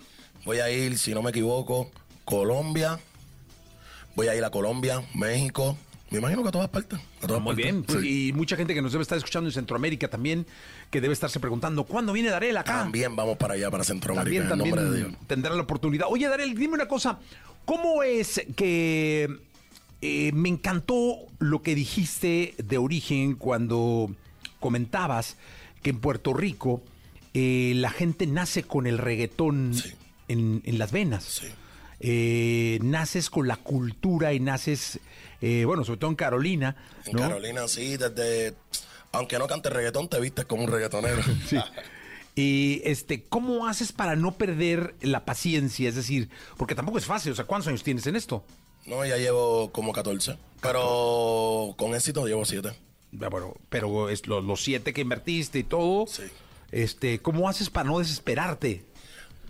[0.44, 1.90] Voy a ir, si no me equivoco,
[2.24, 2.98] Colombia.
[4.14, 5.76] Voy a ir a Colombia, México.
[6.10, 6.98] Me imagino que a todas partes.
[7.22, 7.86] A todas Muy partes.
[7.86, 8.02] bien.
[8.02, 8.28] Sí.
[8.28, 10.44] Y mucha gente que nos debe estar escuchando en Centroamérica también,
[10.90, 12.80] que debe estarse preguntando, ¿cuándo viene Darel acá?
[12.80, 15.26] También vamos para allá, para Centroamérica, También, en nombre de también Dios.
[15.28, 16.08] tendrá la oportunidad.
[16.10, 17.18] Oye, Darel, dime una cosa.
[17.64, 19.28] ¿Cómo es que
[20.00, 24.14] eh, me encantó lo que dijiste de origen cuando
[24.58, 25.36] comentabas
[25.82, 26.82] que en Puerto Rico
[27.34, 29.72] eh, la gente nace con el reggaetón
[30.28, 31.42] en, en las venas?
[32.02, 34.98] Eh, naces con la cultura y naces,
[35.42, 36.76] eh, bueno, sobre todo en Carolina.
[37.04, 37.22] En ¿no?
[37.22, 38.54] Carolina, sí, desde.
[39.12, 41.22] Aunque no cante reggaetón, te vistes como un reggaetonero.
[41.46, 41.58] Sí.
[42.36, 45.88] Y este, ¿cómo haces para no perder la paciencia?
[45.88, 47.32] Es decir, porque tampoco es fácil.
[47.32, 48.44] O sea, ¿cuántos años tienes en esto?
[48.90, 50.36] No, ya llevo como 14.
[50.60, 52.72] Pero con éxito llevo 7.
[53.12, 56.06] Ya, bueno, pero es lo- los siete que invertiste y todo.
[56.72, 58.84] Este, ¿cómo haces para no desesperarte?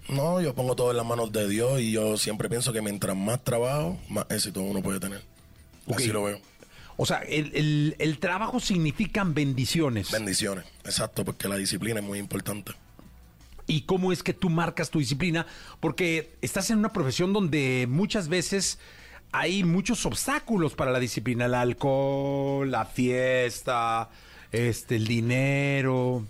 [0.09, 3.17] No, yo pongo todo en las manos de Dios y yo siempre pienso que mientras
[3.17, 5.23] más trabajo, más éxito uno puede tener.
[5.95, 6.39] Así lo veo.
[6.99, 10.11] O sea, el, el- el trabajo significan bendiciones.
[10.11, 12.73] Bendiciones, exacto, porque la disciplina es muy importante.
[13.67, 15.47] ¿Y cómo es que tú marcas tu disciplina?
[15.81, 18.79] Porque estás en una profesión donde muchas veces
[19.33, 21.47] hay muchos obstáculos para la disciplina.
[21.47, 24.11] El alcohol, la fiesta,
[24.53, 26.25] este, el dinero.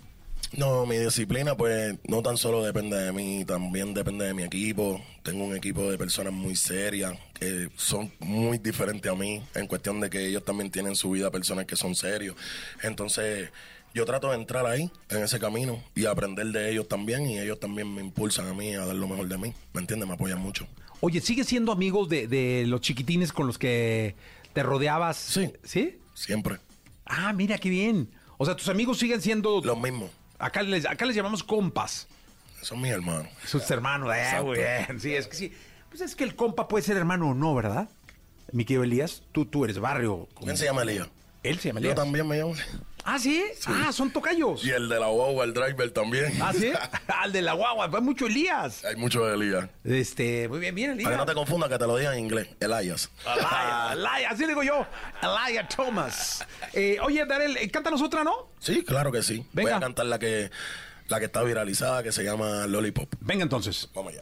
[0.57, 5.01] No, mi disciplina pues no tan solo depende de mí, también depende de mi equipo.
[5.23, 10.01] Tengo un equipo de personas muy serias que son muy diferentes a mí en cuestión
[10.01, 12.35] de que ellos también tienen su vida personas que son serios.
[12.83, 13.49] Entonces
[13.93, 17.59] yo trato de entrar ahí, en ese camino y aprender de ellos también y ellos
[17.59, 19.53] también me impulsan a mí a dar lo mejor de mí.
[19.73, 20.07] ¿Me entiendes?
[20.07, 20.67] Me apoyan mucho.
[21.01, 24.15] Oye, ¿sigues siendo amigos de, de los chiquitines con los que
[24.53, 25.17] te rodeabas?
[25.17, 25.51] Sí.
[25.63, 25.97] ¿Sí?
[26.13, 26.57] Siempre.
[27.05, 28.09] Ah, mira qué bien.
[28.37, 29.61] O sea, tus amigos siguen siendo...
[29.63, 30.09] Los mismos.
[30.39, 32.07] Acá les, acá les llamamos compas.
[32.61, 33.27] Son mis hermanos.
[33.45, 34.13] Sus hermanos.
[34.15, 34.45] Eh, Exacto.
[34.45, 34.99] muy bien.
[34.99, 35.51] Sí, es que sí.
[35.89, 37.89] Pues es que el compa puede ser hermano o no, ¿verdad?
[38.51, 40.27] Mi querido Elías, tú, tú eres barrio.
[40.39, 41.09] ¿Quién se llama Elías?
[41.43, 41.95] Él se llama Yo Elías.
[41.95, 42.53] también me llamo.
[43.03, 43.43] Ah, ¿sí?
[43.65, 44.63] Ah, son tocayos.
[44.63, 46.31] Y el de la guagua, el driver también.
[46.41, 46.71] Ah, ¿sí?
[47.07, 47.89] Al de la guagua.
[47.89, 48.85] Fue mucho Elías.
[48.85, 49.69] Hay mucho de Elías.
[49.83, 51.05] Este, muy bien, bien, Elías.
[51.05, 52.47] Para que no te confundas que te lo diga en inglés.
[52.59, 53.09] Elias.
[53.25, 54.85] Elaya, Elaya, así le digo yo.
[55.21, 56.45] Elaya Thomas.
[56.73, 58.49] Eh, oye, Darel, eh, cántanos otra, ¿no?
[58.59, 59.37] Sí, claro que sí.
[59.53, 59.77] Voy Venga.
[59.77, 60.51] a cantar la que,
[61.07, 63.11] la que está viralizada, que se llama Lollipop.
[63.19, 63.89] Venga entonces.
[63.95, 64.21] Vamos allá.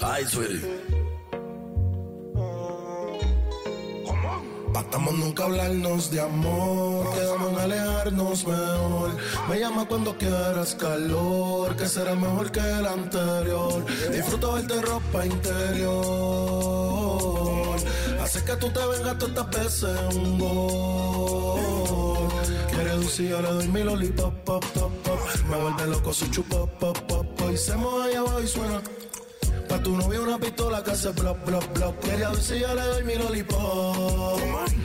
[0.00, 0.97] Ay, sweetie.
[4.78, 9.16] Bastamos nunca hablarnos de amor, quedamos en alejarnos mejor.
[9.48, 13.84] Me llama cuando quieras calor, que será mejor que el anterior.
[14.12, 15.98] Disfruto verte ropa interior.
[18.22, 22.28] Hace que tú te vengas todas estas veces un gol.
[22.70, 25.18] Quiere dulce, le doy mi lollipop, pop, pop, pop.
[25.50, 27.50] Me vuelve loco su chupa, pop, pop, pop.
[27.52, 28.80] Y se mueve abajo y suena.
[29.68, 31.98] Pa' tu novio una pistola que hace blop, blop, blop.
[32.00, 34.40] Quería ver si yo le doy mi lollipop.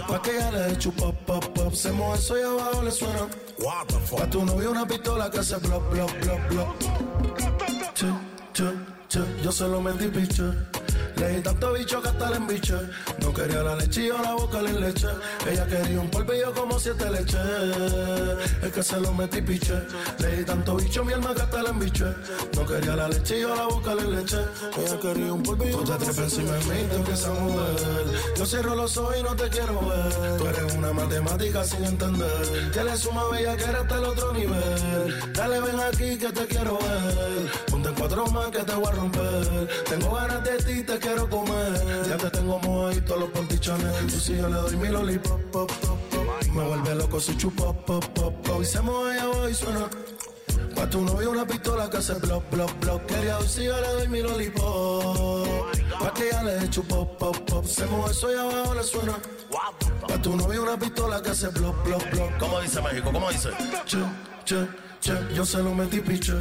[0.08, 1.74] Pa' que ella le dé chupa, pop, pop.
[1.74, 3.28] Se mueve eso y abajo le suena.
[4.18, 6.68] Pa' tu novio una pistola que hace blop, blop, blop, blop.
[9.44, 10.44] Yo se lo metí piche.
[11.24, 12.76] Le tanto bicho que hasta le embiche.
[13.20, 15.08] No quería la leche y la boca le leche.
[15.50, 17.38] Ella quería un polvillo como siete leche.
[18.62, 19.74] Es que se lo metí piche.
[20.20, 22.06] Le di tanto bicho mi alma que hasta le embiche.
[22.56, 24.38] No quería la leche y la boca le leche.
[24.78, 25.78] Ella quería un polvillo.
[25.78, 28.06] Tú te trepas encima de mí te empiezas a mover.
[28.38, 30.38] Yo cierro los ojos y no te quiero ver.
[30.38, 32.72] Tú eres una matemática sin entender.
[32.74, 35.34] Que le suma bella que hasta el otro nivel.
[35.34, 37.52] Dale, ven aquí que te quiero ver.
[37.72, 39.68] Ponte cuatro más que te voy a romper.
[39.90, 42.06] Tengo ganas de ti, te quiero comer.
[42.10, 44.08] Ya te tengo mojadito los pontichones.
[44.08, 46.44] Tú si yo le doy mi lollipop, pop, pop, pop.
[46.54, 48.62] Me vuelve loco su chupa, pop, pop, pop.
[48.62, 49.90] Y se mueve allá abajo y suena.
[50.76, 53.06] Pa' tu novio una pistola que hace block, block, block.
[53.06, 55.48] Quería ver si yo le doy mi lollipop.
[56.00, 57.66] Pa' que ella le dé chupa, pop, pop.
[57.66, 59.14] Se mueve eso y abajo le suena.
[60.08, 62.38] Pa' tu novio una pistola que hace block, block, block.
[62.38, 63.12] ¿Cómo dice México?
[63.14, 63.50] ¿Cómo dice?
[63.86, 64.00] Che,
[64.44, 64.68] che,
[65.00, 66.34] che, yo se lo metí piche.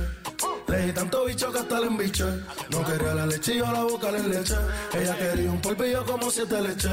[0.72, 2.24] Le di tanto bicho que hasta le embiche.
[2.70, 4.56] No quería la leche y yo a la boca le leche.
[4.94, 6.88] Ella quería un polvillo como siete leche.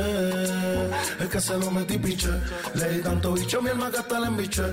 [1.18, 2.28] Es que se lo metí piche.
[2.74, 4.64] Le di tanto bicho mi alma que hasta le embiche.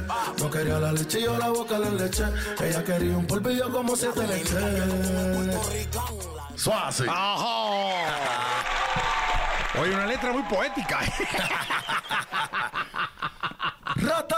[0.41, 2.25] No quería la leche y yo la boca le leche.
[2.61, 4.57] Ella quería un polvillo como siete leche.
[6.57, 7.09] Suave.
[9.81, 10.99] Oye, una letra muy poética.
[13.95, 14.36] Ratatata.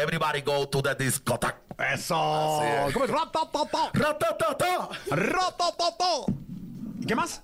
[0.00, 1.56] Everybody go to the discotheque.
[1.92, 2.16] Eso.
[2.16, 2.92] Así es.
[2.94, 3.10] ¿Cómo es?
[3.10, 3.90] Ratatata.
[3.92, 4.88] Ratatata.
[5.10, 6.32] Ratatata.
[7.00, 7.42] ¿Y qué más?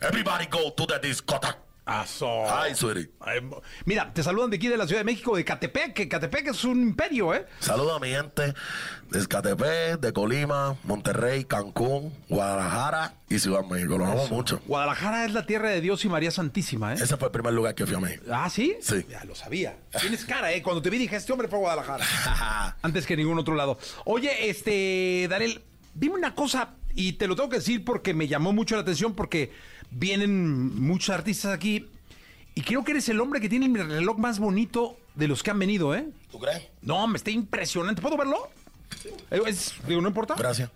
[0.00, 1.67] Everybody go to the discotheque.
[1.88, 2.44] Aso.
[2.54, 6.06] Ay, mo- Mira, te saludan de aquí de la Ciudad de México, de Catepec, que
[6.08, 7.46] Catepec es un imperio, ¿eh?
[7.60, 8.52] Saludos a mi gente
[9.10, 13.96] de Escatepec, de Colima, Monterrey, Cancún, Guadalajara y Ciudad de México.
[13.96, 14.60] Los amo mucho.
[14.66, 16.96] Guadalajara es la tierra de Dios y María Santísima, ¿eh?
[17.00, 18.24] Ese fue el primer lugar que fui a México.
[18.30, 18.76] Ah, ¿sí?
[18.82, 19.06] Sí.
[19.08, 19.76] Ya lo sabía.
[19.98, 20.62] Tienes cara, ¿eh?
[20.62, 22.76] Cuando te vi dije, este hombre fue a Guadalajara.
[22.82, 23.78] Antes que ningún otro lado.
[24.04, 25.62] Oye, este, Darel,
[25.94, 29.14] dime una cosa, y te lo tengo que decir porque me llamó mucho la atención,
[29.14, 29.52] porque
[29.90, 31.86] vienen muchos artistas aquí,
[32.56, 35.50] y creo que eres el hombre que tiene el reloj más bonito de los que
[35.52, 36.08] han venido, ¿eh?
[36.30, 36.64] ¿Tú crees?
[36.82, 38.02] No, me está impresionante.
[38.02, 38.50] ¿Puedo verlo?
[39.30, 40.34] Eh, es- digo, no importa.
[40.36, 40.70] Gracias.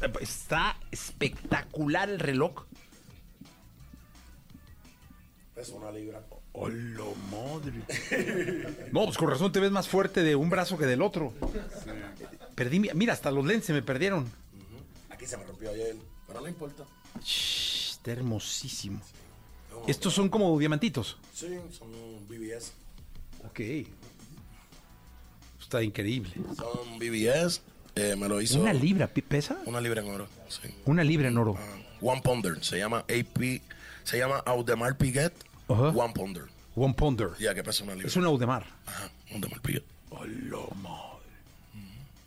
[0.00, 2.64] Eh, Está espectacular el reloj.
[5.56, 6.22] Es una libra.
[6.52, 7.82] ¡Hola, madre!
[8.92, 11.34] No, pues con razón te ves más fuerte de un brazo que del otro.
[12.54, 14.30] Perdí, mi- mira, hasta los lentes se me perdieron.
[15.26, 15.96] Se me rompió ayer,
[16.26, 16.84] pero no importa.
[17.22, 19.00] Shh, está hermosísimo.
[19.86, 21.16] Estos son como diamantitos.
[21.34, 21.90] Sí, son
[22.28, 22.72] BBS.
[23.44, 23.60] Ok.
[25.60, 26.32] Está increíble.
[26.56, 27.60] Son BBS.
[27.94, 28.60] eh, me lo hizo.
[28.60, 29.58] ¿Una libra pesa?
[29.66, 30.28] Una libra en oro.
[30.48, 30.68] Sí.
[30.84, 31.56] Una libra en oro.
[32.00, 32.62] One Ponder.
[32.64, 33.60] Se llama AP.
[34.04, 35.32] Se llama Audemars Piguet.
[35.68, 35.88] Ajá.
[35.88, 36.44] One Ponder.
[36.76, 37.30] One Ponder.
[37.40, 38.08] Ya que pesa una libra.
[38.08, 38.66] Es un Audemar.
[38.86, 39.10] Ajá.
[39.32, 39.84] Audemars Piguet.
[40.10, 41.16] ¡Hola, madre!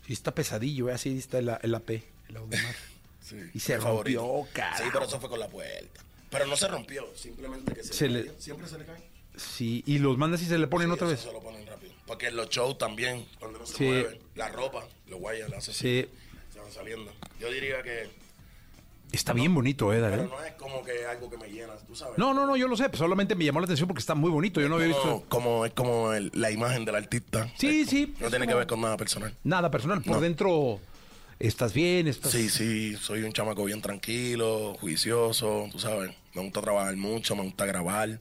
[0.06, 0.92] Sí, está pesadillo, ¿eh?
[0.92, 1.90] Así está el, el AP,
[2.28, 2.76] el Audemars.
[3.30, 3.36] Sí.
[3.54, 4.76] Y se rompió, cara.
[4.76, 6.02] Sí, pero eso fue con la vuelta.
[6.30, 8.40] Pero no se rompió, simplemente que se, Se le le- cayó.
[8.40, 9.02] Siempre se le cae.
[9.36, 11.20] Sí, y los mandas y se le ponen Sí, otra vez.
[11.20, 11.92] Se lo ponen rápido.
[12.06, 13.84] Porque los shows también, cuando no se Sí.
[13.84, 16.08] mueven, la ropa, los guayas la hacen Sí.
[16.52, 17.12] Se van saliendo.
[17.40, 18.10] Yo diría que.
[19.12, 22.16] Está bien bonito, ¿eh, Pero no es como que algo que me llena, tú sabes.
[22.16, 24.30] No, no, no, yo lo sé, pues solamente me llamó la atención porque está muy
[24.30, 24.60] bonito.
[24.60, 27.50] Yo no había Como- visto Como, es como el- la imagen del artista.
[27.58, 28.14] Sí, sí.
[28.20, 29.34] No tiene que ver con nada personal.
[29.42, 30.00] nada personal.
[30.02, 30.20] Por No.
[30.20, 30.80] dentro
[31.40, 32.30] estás bien, estás.
[32.32, 36.12] Sí, sí, soy un chamaco bien tranquilo, juicioso, tú sabes.
[36.34, 38.20] Me gusta trabajar mucho, me gusta grabar.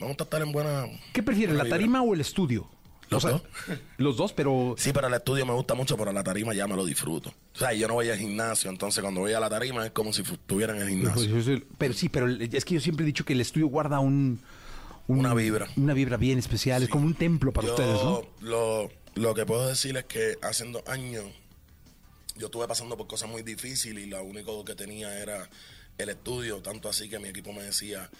[0.00, 0.86] Me gusta estar en buena.
[1.12, 1.78] ¿Qué prefieres, la vibra.
[1.78, 2.68] tarima o el estudio?
[3.10, 3.78] Los O sea, dos.
[3.98, 4.74] Los dos, pero.
[4.78, 7.28] Sí, pero el estudio me gusta mucho, pero la tarima ya me lo disfruto.
[7.54, 10.12] O sea, yo no voy al gimnasio, entonces cuando voy a la tarima es como
[10.14, 11.30] si fu- estuviera en el gimnasio.
[11.30, 13.66] Pues, es el- pero sí, pero es que yo siempre he dicho que el estudio
[13.68, 14.40] guarda un.
[15.08, 15.68] un- Una vibra.
[15.76, 16.82] Una vibra bien especial.
[16.82, 18.22] Es como un templo para Yo ustedes, ¿no?
[18.40, 21.24] lo, lo que puedo decir es que hace dos años
[22.36, 25.48] yo estuve pasando por cosas muy difíciles y lo único que tenía era
[25.98, 28.10] el estudio, tanto así que mi equipo me decía,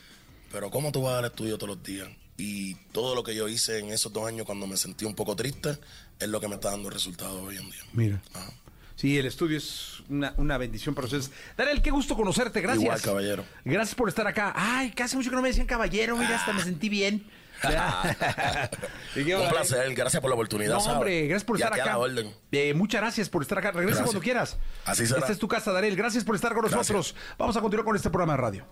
[0.50, 2.08] pero ¿cómo tú vas al estudio todos los días?
[2.36, 5.36] Y todo lo que yo hice en esos dos años cuando me sentí un poco
[5.36, 5.78] triste
[6.18, 7.82] es lo que me está dando resultados hoy en día.
[7.92, 8.22] Mira.
[8.32, 8.52] Ajá.
[8.96, 11.30] Sí, el estudio es una, una bendición para ustedes.
[11.56, 12.84] Darel, qué gusto conocerte, gracias.
[12.84, 13.44] Igual, caballero.
[13.64, 14.52] Gracias por estar acá.
[14.54, 17.26] Ay, casi mucho que no me decían caballero, mira, hasta me sentí bien.
[19.16, 20.74] Y qué Un placer, gracias por la oportunidad.
[20.74, 20.96] No, ¿sabes?
[20.96, 21.92] hombre, gracias por Y estar aquí a acá.
[21.92, 22.34] la orden.
[22.50, 23.70] Eh, muchas gracias por estar acá.
[23.72, 24.06] Regresa Gracias.
[24.06, 24.58] cuando quieras.
[24.84, 25.20] Así será.
[25.20, 25.94] Esta es tu casa, Darel.
[25.96, 26.90] Gracias por estar con Gracias.
[26.90, 27.14] nosotros.
[27.38, 28.66] Vamos a continuar con este programa de radio.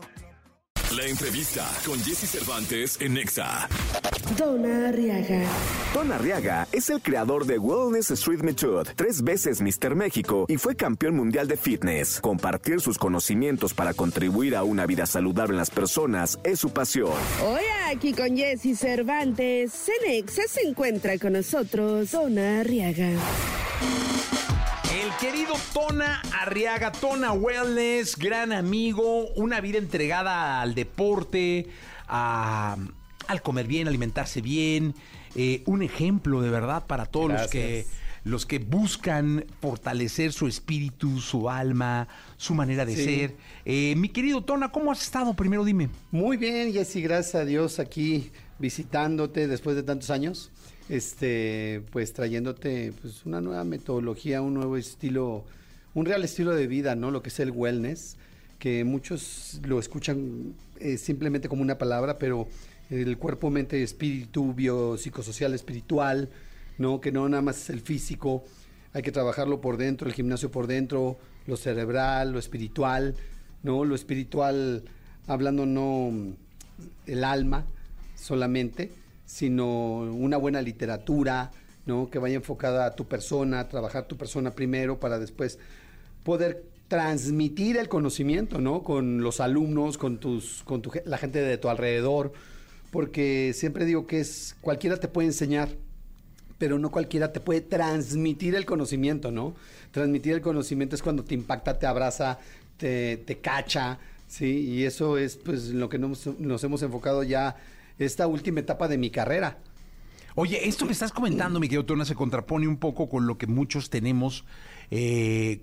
[0.00, 0.09] Pa'
[0.96, 3.68] La entrevista con Jesse Cervantes en Nexa.
[4.36, 5.42] Donna Arriaga.
[5.94, 9.94] Don Arriaga es el creador de Wellness Street Method, tres veces Mr.
[9.94, 12.20] México y fue campeón mundial de fitness.
[12.20, 17.12] Compartir sus conocimientos para contribuir a una vida saludable en las personas es su pasión.
[17.44, 23.10] Hoy aquí con Jesse Cervantes, Cenexa se encuentra con nosotros, Donna Arriaga.
[25.10, 31.66] El querido Tona Arriaga, Tona Wellness, gran amigo, una vida entregada al deporte,
[32.06, 32.76] a-
[33.26, 34.94] al comer bien, alimentarse bien,
[35.34, 37.86] eh, un ejemplo de verdad para todos los que,
[38.24, 42.06] los que buscan fortalecer su espíritu, su alma,
[42.36, 43.04] su manera de Sí.
[43.04, 43.36] ser.
[43.64, 45.34] Eh, mi querido Tona, ¿cómo has estado?
[45.34, 45.88] Primero dime.
[46.12, 50.50] Muy bien, Jessy, gracias a Dios aquí visitándote después de tantos años.
[50.90, 55.44] Este, pues trayéndote pues una nueva metodología, un nuevo estilo,
[55.94, 57.12] un real estilo de vida, ¿no?
[57.12, 58.16] Lo que es el wellness,
[58.58, 62.48] que muchos lo escuchan eh, simplemente como una palabra, pero
[62.90, 66.28] el cuerpo, mente, espíritu, biopsicosocial, espiritual,
[66.76, 67.00] ¿no?
[67.00, 68.42] Que no nada más es el físico,
[68.92, 73.14] hay que trabajarlo por dentro, el gimnasio por dentro, lo cerebral, lo espiritual,
[73.62, 73.84] ¿no?
[73.84, 74.82] Lo espiritual,
[75.28, 76.34] hablando no
[77.06, 77.64] el alma
[78.16, 78.90] solamente,
[79.30, 81.52] sino una buena literatura,
[81.86, 82.10] ¿no?
[82.10, 85.58] Que vaya enfocada a tu persona, trabajar tu persona primero para después
[86.24, 88.82] poder transmitir el conocimiento, ¿no?
[88.82, 92.32] Con los alumnos, con tus, con tu, la gente de tu alrededor,
[92.90, 95.68] porque siempre digo que es cualquiera te puede enseñar,
[96.58, 99.54] pero no cualquiera te puede transmitir el conocimiento, ¿no?
[99.92, 102.40] Transmitir el conocimiento es cuando te impacta, te abraza,
[102.76, 104.58] te, te cacha, ¿sí?
[104.58, 107.56] Y eso es pues lo que nos hemos enfocado ya
[108.04, 109.58] esta última etapa de mi carrera.
[110.36, 113.46] Oye, esto que estás comentando, mi querido Tona, se contrapone un poco con lo que
[113.46, 114.44] muchos tenemos
[114.90, 115.62] eh,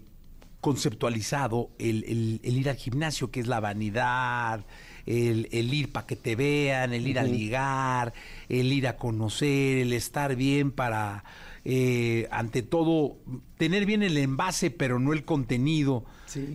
[0.61, 4.65] conceptualizado el, el- el ir al gimnasio, que es la vanidad,
[5.05, 8.13] el, el ir para que te vean, el ir a ligar,
[8.49, 11.23] el ir a conocer, el estar bien para,
[11.63, 13.17] eh, ante todo,
[13.57, 16.03] tener bien el envase, pero no el contenido.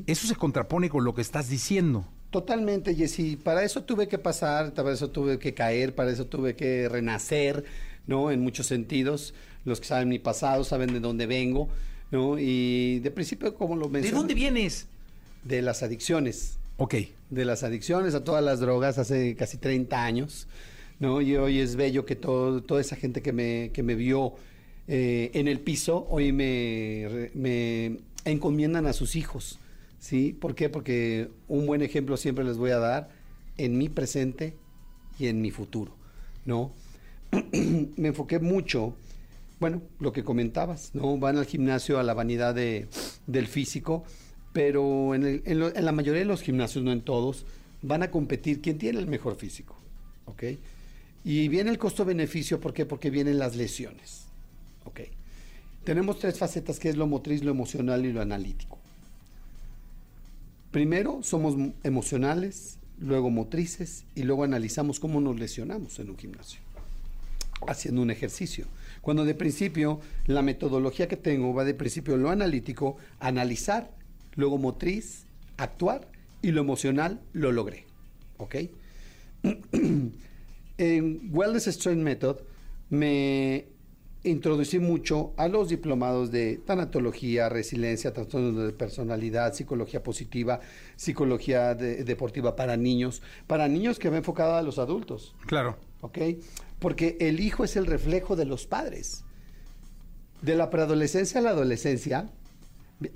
[0.06, 2.06] Eso se contrapone con lo que estás diciendo.
[2.32, 3.36] Totalmente, Jessy.
[3.36, 7.62] Para eso tuve que pasar, para eso tuve que caer, para eso tuve que renacer,
[8.06, 8.30] ¿no?
[8.30, 9.34] En muchos sentidos.
[9.66, 11.68] Los que saben mi pasado saben de dónde vengo,
[12.10, 12.38] ¿no?
[12.38, 14.16] Y de principio, como lo mencioné.
[14.16, 14.86] dónde vienes?
[15.44, 16.56] De las adicciones.
[16.78, 16.94] Ok.
[17.28, 20.48] De las adicciones a todas las drogas hace casi 30 años,
[21.00, 21.20] ¿no?
[21.20, 24.36] Y hoy es bello que todo, toda esa gente que me, que me vio
[24.88, 29.58] eh, en el piso, hoy me encomiendan a sus hijos,
[30.02, 30.36] ¿sí?
[30.38, 30.68] ¿Por qué?
[30.68, 33.10] Porque un buen ejemplo siempre les voy a dar
[33.56, 34.56] en mi presente
[35.18, 35.94] y en mi futuro,
[36.44, 36.72] ¿no?
[37.96, 38.96] me enfoqué mucho,
[39.60, 41.16] bueno, lo que comentabas, ¿no?
[41.18, 42.88] Van al gimnasio a la vanidad de,
[43.28, 44.02] del físico,
[44.52, 47.46] pero en, la mayoría de los gimnasios, no en todos,
[47.80, 49.76] van a competir quién tiene el mejor físico,
[50.26, 50.42] ¿ok?
[51.24, 52.86] Y viene el costo-beneficio, ¿por qué?
[52.86, 54.24] Porque vienen las lesiones,
[54.84, 55.02] ¿ok?
[55.84, 58.81] Tenemos tres facetas, que es lo motriz, lo emocional y lo analítico.
[60.72, 61.54] Primero somos
[61.84, 66.60] emocionales, luego motrices y luego analizamos cómo nos lesionamos en un gimnasio
[67.68, 68.66] haciendo un ejercicio.
[69.00, 73.90] Cuando de principio la metodología que tengo va de principio lo analítico, analizar,
[74.34, 76.08] luego motriz, actuar
[76.40, 77.84] y lo emocional lo logré.
[78.38, 78.56] ¿Ok?
[80.78, 82.36] en Wellness Strength Method
[82.90, 83.66] me
[84.24, 90.60] introducí mucho a los diplomados de tanatología, resiliencia, trastornos de personalidad, psicología positiva,
[90.96, 95.34] psicología de- deportiva para niños, para niños que va enfocado a los adultos.
[95.46, 95.76] Claro.
[96.02, 96.18] ¿ok?
[96.78, 99.24] Porque el hijo es el reflejo de los padres.
[100.40, 102.28] De la preadolescencia a la adolescencia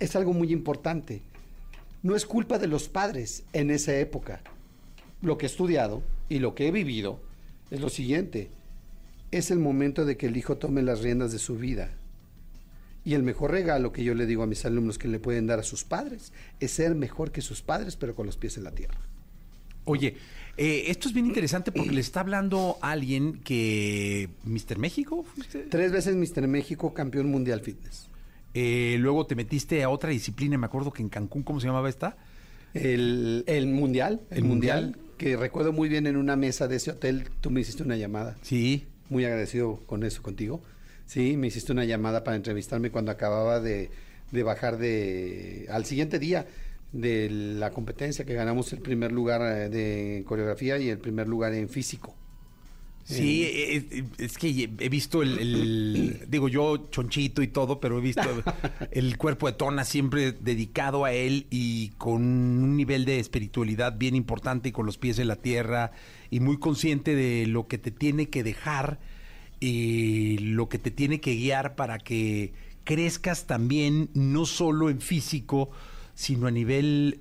[0.01, 1.23] es algo muy importante.
[2.03, 4.41] No es culpa de los padres en esa época.
[5.23, 7.21] Lo que he estudiado y lo que he vivido
[7.71, 8.51] es lo siguiente.
[9.31, 11.91] Es el momento de que el hijo tome las riendas de su vida.
[13.05, 15.61] Y el mejor regalo que yo le digo a mis alumnos que le pueden dar
[15.61, 18.73] a sus padres es ser mejor que sus padres, pero con los pies en la
[18.73, 18.99] tierra.
[19.85, 20.17] Oye,
[20.57, 24.29] eh, esto es bien interesante porque le está hablando alguien que...
[24.45, 24.79] ¿Mr.
[24.79, 25.23] México?
[25.23, 25.61] fuiste?
[25.71, 26.49] Tres veces Mr.
[26.49, 28.09] México, campeón mundial fitness.
[28.55, 31.89] Eh, luego te metiste a otra disciplina, me acuerdo que en Cancún, ¿cómo se llamaba
[31.89, 32.17] esta?
[32.75, 35.07] El, el mundial, el, ¿El mundial, mundial?
[35.19, 38.37] que recuerdo muy bien en una mesa de ese hotel, tú me hiciste una llamada.
[38.43, 38.87] Sí.
[39.11, 40.63] Muy agradecido con eso contigo.
[41.07, 43.91] Sí, me hiciste una llamada para entrevistarme cuando acababa de,
[44.33, 46.47] de bajar de al siguiente día
[46.93, 51.53] de la competencia que ganamos el primer lugar eh, de coreografía y el primer lugar
[51.55, 52.15] en físico.
[53.05, 57.99] Sí, eh, eh, es que he visto el, el- digo yo chonchito y todo, pero
[57.99, 58.23] he visto
[58.91, 64.17] el cuerpo de Tona siempre dedicado a él y con un nivel de espiritualidad bien
[64.17, 65.93] importante y con los pies en la tierra
[66.31, 68.99] y muy consciente de lo que te tiene que dejar
[69.61, 72.53] y lo que te tiene que guiar para que
[72.85, 75.71] crezcas también no solo en físico,
[76.15, 77.21] sino a nivel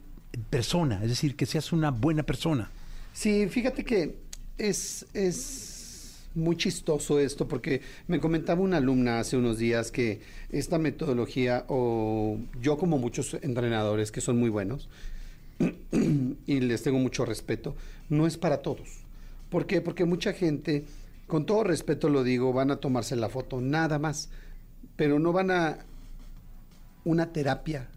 [0.50, 2.70] persona, es decir, que seas una buena persona.
[3.14, 4.16] Sí, fíjate que
[4.58, 10.78] es, es muy chistoso esto porque me comentaba una alumna hace unos días que esta
[10.78, 14.90] metodología, o yo como muchos entrenadores que son muy buenos,
[16.46, 17.76] y les tengo mucho respeto,
[18.10, 19.06] no es para todos.
[19.50, 19.82] ¿Por qué?
[19.82, 20.86] Porque mucha gente,
[21.28, 24.30] con todo respeto lo digo, van a tomarse la foto, nada más,
[24.96, 25.80] pero no van a
[27.04, 27.88] una terapia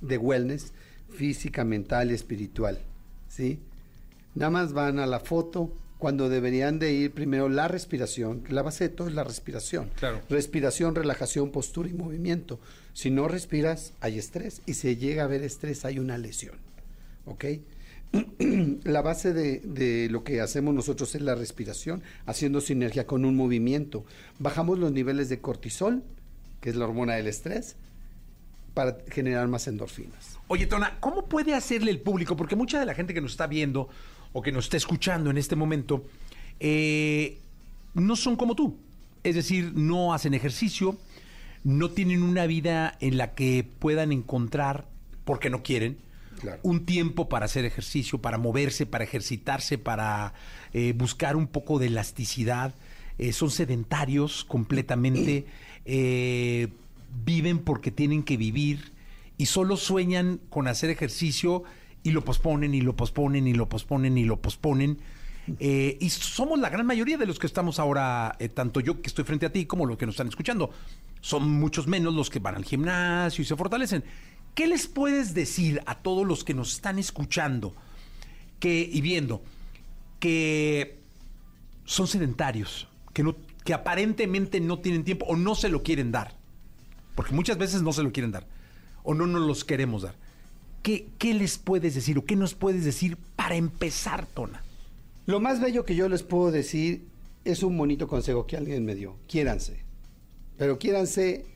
[0.00, 0.72] de wellness
[1.10, 2.78] física, mental y espiritual,
[3.28, 3.58] ¿sí?
[4.34, 8.62] Nada más van a la foto cuando deberían de ir primero la respiración, que la
[8.62, 9.90] base de todo es la respiración.
[9.96, 10.20] Claro.
[10.28, 12.60] Respiración, relajación, postura y movimiento.
[12.92, 16.56] Si no respiras, hay estrés y si llega a haber estrés, hay una lesión,
[17.26, 17.44] ¿ok?
[18.84, 24.04] la base de, lo que hacemos nosotros es la respiración, haciendo sinergia con un movimiento.
[24.38, 26.02] Bajamos los niveles de cortisol,
[26.60, 27.76] que es la hormona del estrés,
[28.74, 30.38] para generar más endorfinas.
[30.48, 32.36] Oye, Tona, ¿cómo puede hacerle el público?
[32.36, 33.88] Porque mucha de la gente que nos está viendo
[34.32, 36.04] o que nos está escuchando en este momento
[36.60, 37.38] eh,
[37.94, 38.76] no son como tú.
[39.24, 40.96] Es decir, no hacen ejercicio,
[41.64, 44.86] no tienen una vida en la que puedan encontrar,
[45.24, 45.98] porque no quieren,
[46.62, 50.34] un tiempo para hacer ejercicio, para moverse, para ejercitarse, para
[50.72, 52.74] eh, buscar un poco de elasticidad.
[53.18, 55.46] Eh, son sedentarios completamente,
[55.84, 56.68] eh,
[57.24, 58.92] viven porque tienen que vivir
[59.36, 61.64] y solo sueñan con hacer ejercicio
[62.02, 64.98] y lo posponen y lo posponen y lo posponen y lo posponen.
[65.60, 69.08] Eh, y somos la gran mayoría de los que estamos ahora, eh, tanto yo que
[69.08, 70.70] estoy frente a ti como los que nos están escuchando.
[71.22, 74.04] Son muchos menos los que van al gimnasio y se fortalecen.
[74.54, 77.74] ¿Qué les puedes decir a todos los que nos están escuchando
[78.60, 79.42] que, y viendo
[80.18, 80.98] que
[81.84, 86.34] son sedentarios, que, aparentemente no tienen tiempo o no se lo quieren dar?
[87.14, 88.46] Porque muchas veces no se lo quieren dar
[89.02, 90.16] o no nos los queremos dar.
[90.82, 94.62] ¿Qué, qué les puedes decir o qué nos puedes decir para empezar, Tona?
[95.26, 97.06] Lo más bello que yo les puedo decir
[97.44, 99.16] es un bonito consejo que alguien me dio.
[99.26, 99.84] Quiéranse.
[100.56, 101.46] Pero quiéranse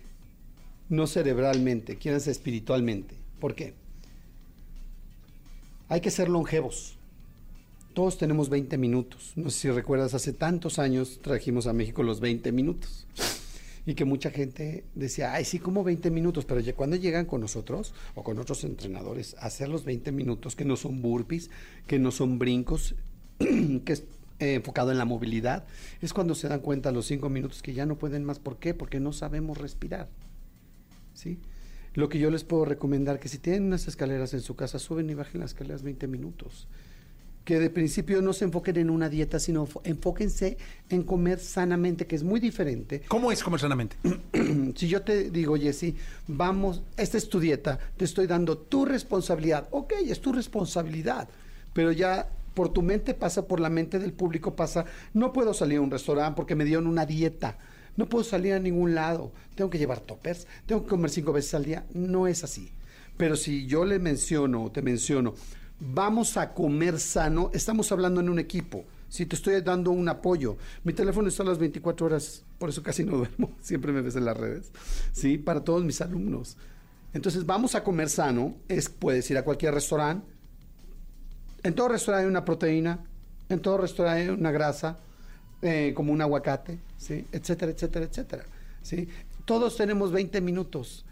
[0.93, 3.16] no cerebralmente, quiéranse espiritualmente.
[3.40, 3.72] ¿Por qué?
[5.88, 6.99] Hay que ser longevos.
[7.95, 9.32] Todos tenemos 20 minutos.
[9.34, 13.07] No sé si recuerdas, hace tantos años trajimos a México los 20 minutos.
[13.86, 17.40] Y que mucha gente decía, ay, sí, como 20 minutos, pero ya cuando llegan con
[17.40, 21.51] nosotros o con otros entrenadores a hacer los 20 minutos, que no son burpees,
[21.86, 22.95] que no son brincos,
[23.38, 24.05] que es
[24.40, 25.64] eh, enfocado en la movilidad,
[26.03, 28.38] es cuando se dan cuenta los 5 minutos que ya no pueden más.
[28.38, 28.74] ¿Por qué?
[28.74, 30.09] Porque no sabemos respirar.
[31.15, 31.39] ¿Sí?
[31.95, 35.11] Lo que yo les puedo recomendar que si tienen unas escaleras en su casa, suben
[35.11, 36.67] y bajen las escaleras 20 minutos.
[37.45, 40.57] Que de principio no se enfoquen en una dieta, sino enfóquense
[40.89, 43.03] en comer sanamente, que es muy diferente.
[43.09, 43.97] ¿Cómo es comer sanamente?
[44.77, 45.95] si yo te digo, Jesse,
[46.29, 49.69] vamos, esta es tu dieta, te estoy dando tu responsabilidad.
[49.73, 51.29] Ok, es tu responsabilidad,
[51.75, 55.79] pero ya por tu mente pasa, por la mente del público pasa, no puedo salir
[55.79, 57.59] a un restaurante porque me dieron una dieta.
[57.97, 59.32] No puedo salir a ningún lado.
[59.55, 61.86] Tengo que llevar toppers, tengo que comer cinco veces al día.
[61.93, 62.72] No es así.
[63.16, 65.34] Pero si yo le menciono, te menciono,
[65.78, 68.84] vamos a comer sano, estamos hablando en un equipo.
[69.09, 72.82] Si te estoy dando un apoyo, mi teléfono está a las 24 horas, por eso
[72.82, 74.70] casi no duermo, siempre me ves en las redes,
[75.12, 75.36] ¿sí?
[75.36, 76.57] Para todos mis alumnos.
[77.12, 80.26] Entonces, vamos a comer sano, es, puedes ir a cualquier restaurante,
[81.62, 83.01] en todo restaurante hay una proteína,
[83.51, 84.99] en todo restaurante hay una grasa,
[85.63, 87.25] eh, como un aguacate, ¿sí?
[87.33, 88.45] etcétera, etcétera, etcétera.
[88.83, 89.09] ¿sí?
[89.45, 91.05] Todos tenemos 20 minutos.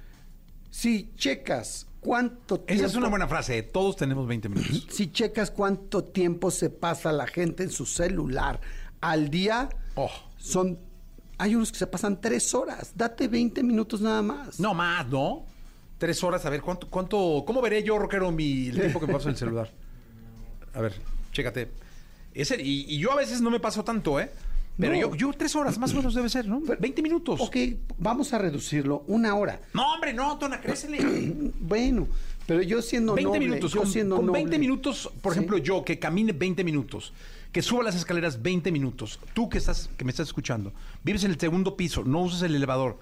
[0.70, 2.72] Si checas cuánto tiempo...
[2.84, 3.59] Esa es una buena frase.
[3.59, 3.62] ¿eh?
[3.62, 4.86] Todos tenemos 20 minutos.
[4.90, 8.61] Si checas cuánto tiempo se pasa la gente en su celular
[9.01, 10.11] al día, Oh.
[10.36, 10.78] son...
[11.38, 12.92] Hay unos que se pasan tres horas.
[12.94, 14.61] Date 20 minutos nada más.
[14.61, 15.46] No más, ¿no?
[15.96, 19.12] Tres horas, a ver, ¿cuánto, cuánto, ¿cómo veré yo, rockero, mi, el tiempo que me
[19.14, 19.70] paso en el celular?
[20.74, 20.94] A ver,
[21.32, 21.68] chécate.
[22.34, 24.30] Ese, y, y yo a veces no me paso tanto, ¿eh?
[24.78, 25.00] Pero No.
[25.00, 26.60] yo, yo tres horas más o menos debe ser, ¿no?
[26.60, 27.40] 20 minutos.
[27.40, 27.56] Ok,
[27.98, 29.60] vamos a reducirlo una hora.
[29.74, 30.98] No, hombre, no, Tona, crécele.
[31.60, 32.08] Bueno,
[32.46, 33.72] pero yo siendo 20 noble, minutos.
[33.72, 34.58] yo Con, siendo con 20 noble.
[34.58, 35.38] minutos, por Sí.
[35.38, 37.12] ejemplo, yo que camine 20 minutos,
[37.52, 40.72] que suba las escaleras 20 minutos, tú que estás, que me estás escuchando,
[41.04, 42.98] vives en el segundo piso, no usas el elevador,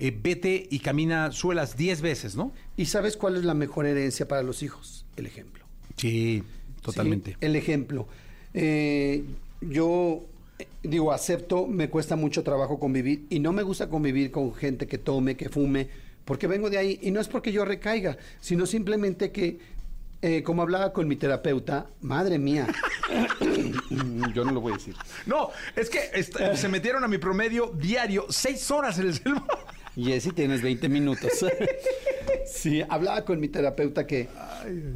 [0.00, 2.52] eh, vete y camina, sube las 10 veces, ¿no?
[2.76, 5.06] ¿Y sabes cuál es la mejor herencia para los hijos?
[5.16, 5.64] El ejemplo.
[5.96, 6.42] Sí,
[6.82, 7.32] totalmente.
[7.32, 8.06] Sí, el ejemplo.
[8.54, 9.24] Eh,
[9.60, 10.24] yo
[10.58, 14.86] eh, digo, acepto, me cuesta mucho trabajo convivir y no me gusta convivir con gente
[14.86, 15.88] que tome, que fume,
[16.24, 19.58] porque vengo de ahí y no es porque yo recaiga, sino simplemente que,
[20.22, 22.66] eh, como hablaba con mi terapeuta, madre mía,
[24.34, 24.94] yo no lo voy a decir.
[25.26, 29.44] No, es que est- se metieron a mi promedio diario 6 horas en el celular.
[29.94, 31.30] Jessy, tienes 20 minutos.
[32.46, 34.28] sí, hablaba con mi terapeuta que,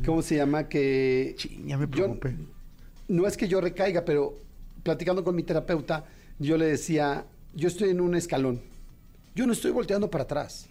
[0.05, 0.69] ¿cómo se llama?
[0.69, 1.37] Que
[1.67, 2.35] ya me preocupé.
[3.09, 4.39] No es que yo recaiga, pero
[4.83, 6.05] platicando con mi terapeuta,
[6.39, 8.61] yo le decía, yo estoy en un escalón,
[9.35, 10.69] yo no estoy volteando para atrás.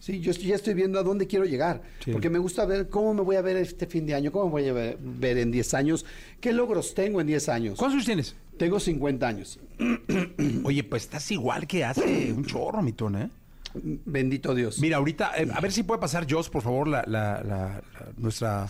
[0.00, 2.12] Sí, yo estoy- ya estoy viendo a dónde quiero llegar, Sí.
[2.12, 4.50] porque me gusta ver cómo me voy a ver este fin de año, cómo me
[4.52, 6.06] voy a ver, ver en 10 años,
[6.40, 7.76] qué logros tengo en 10 años.
[7.76, 8.36] ¿Cuántos años tienes?
[8.58, 9.58] Tengo 50 años.
[10.64, 13.30] Oye, pues estás igual que hace un chorro, mi Tona, ¿eh?
[13.74, 14.78] Bendito Dios.
[14.80, 18.12] Mira, ahorita, eh, a ver si puede pasar Jos, por favor, la, la- la- la-
[18.16, 18.66] nuestra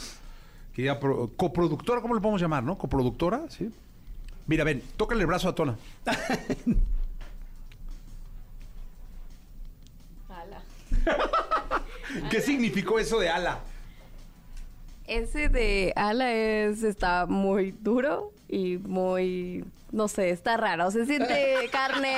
[0.79, 2.79] querida pro- coproductora, ¿cómo le podemos llamar, no?
[2.79, 3.41] ¿Coproductora?
[3.49, 3.69] Sí.
[4.47, 5.77] Mira, ven, tócale el brazo a Tona.
[12.31, 13.59] ¿Qué significó eso de ala?
[15.09, 20.91] Ese de ala es, está muy duro y muy, no sé, está raro.
[20.91, 22.09] Se siente carne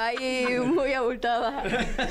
[0.00, 1.62] ahí muy abultada.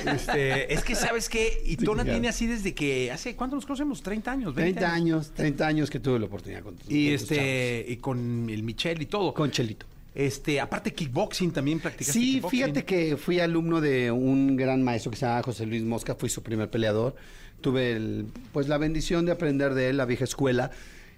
[0.06, 1.62] Este, es que, ¿sabes qué?
[1.66, 4.02] Y Tona tiene así desde que, ¿hace cuánto nos conocemos?
[4.02, 7.32] 30 años, 20 30 años, 30 años que tuve la oportunidad con, Y con tus
[7.32, 9.34] este, y con el Michel y todo.
[9.34, 9.86] Con Chelito.
[10.16, 12.60] Este, aparte kickboxing también practicaste Sí, kickboxing.
[12.60, 16.30] fíjate que fui alumno de un gran maestro que se llama José Luis Mosca, fui
[16.30, 17.16] su primer peleador.
[17.62, 20.70] Tuve el- pues la bendición de aprender de él, la vieja escuela.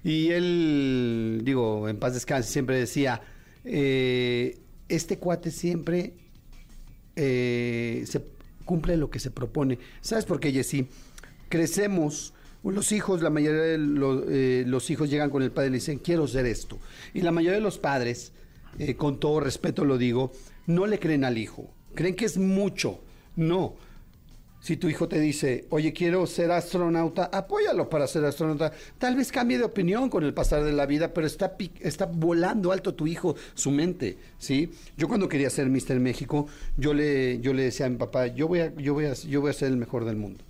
[0.03, 3.21] Y él, digo, en paz descanse, siempre decía,
[3.66, 4.57] eh,
[4.88, 6.13] este cuate siempre
[7.16, 8.22] eh, se
[8.66, 9.80] cumple lo que se propone.
[10.01, 10.88] ¿Sabes por qué, Jessy?
[11.49, 15.72] Crecemos Los hijos, la mayoría de lo- eh, los hijos llegan con el padre y
[15.74, 16.80] le dicen, quiero ser esto.
[17.13, 18.32] Y la mayoría de los padres,
[18.80, 20.32] eh, con todo respeto lo digo,
[20.66, 21.70] no le creen al hijo.
[21.93, 22.99] Creen que es mucho.
[23.36, 23.76] No.
[24.66, 28.72] Si tu hijo te dice, oye, quiero ser astronauta, apóyalo para ser astronauta.
[28.97, 32.72] Tal vez cambie de opinión con el pasar de la vida, pero está, está volando
[32.72, 34.72] alto tu hijo, su mente, ¿sí?
[34.97, 36.47] Yo cuando quería ser Mister México,
[36.78, 39.39] yo le, yo le decía a mi papá, yo voy a, yo, voy a, yo
[39.39, 40.43] voy a ser el mejor del mundo.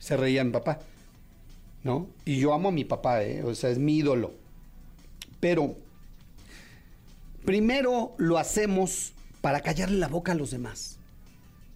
[0.00, 0.80] Se reía mi papá,
[1.84, 2.08] ¿no?
[2.24, 3.44] Y yo amo a mi papá, ¿eh?
[3.44, 4.32] O sea, es mi ídolo.
[5.38, 5.76] Pero
[7.44, 10.96] primero lo hacemos para callarle la boca a los demás.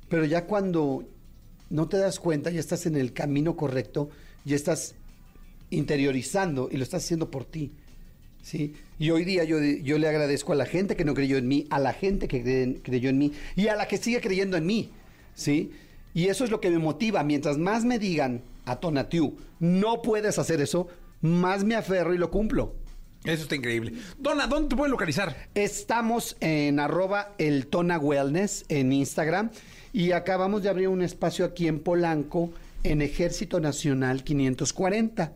[0.09, 1.05] Pero ya cuando
[1.71, 4.11] no te das cuenta, ya estás en el camino correcto,
[4.45, 4.95] ya estás
[5.71, 7.73] interiorizando y lo estás haciendo por ti.
[8.43, 8.75] ¿sí?
[8.99, 11.67] Y hoy día yo, yo le agradezco a la gente que no creyó en mí,
[11.71, 14.67] a la gente que cre- creyó en mí y a la que sigue creyendo en
[14.67, 14.91] mí.
[15.35, 15.73] ¿sí?
[16.15, 17.25] Y eso es lo que me motiva.
[17.25, 20.87] Mientras más me digan a Tonatiu, no puedes hacer eso,
[21.21, 22.75] más me aferro y lo cumplo.
[23.25, 23.95] Eso está increíble.
[24.19, 25.49] Dona, ¿dónde te pueden localizar?
[25.55, 29.51] Estamos en arroba el Tona Wellness en Instagram
[29.95, 32.51] y acabamos de abrir un espacio aquí en Polanco
[32.83, 35.33] en Ejército Nacional 540,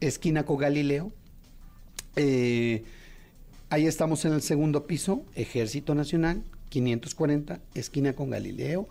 [0.00, 1.10] esquina con Galileo.
[2.16, 2.84] Eh,
[3.70, 8.88] ahí estamos en el segundo piso, Ejército Nacional 540, esquina con Galileo.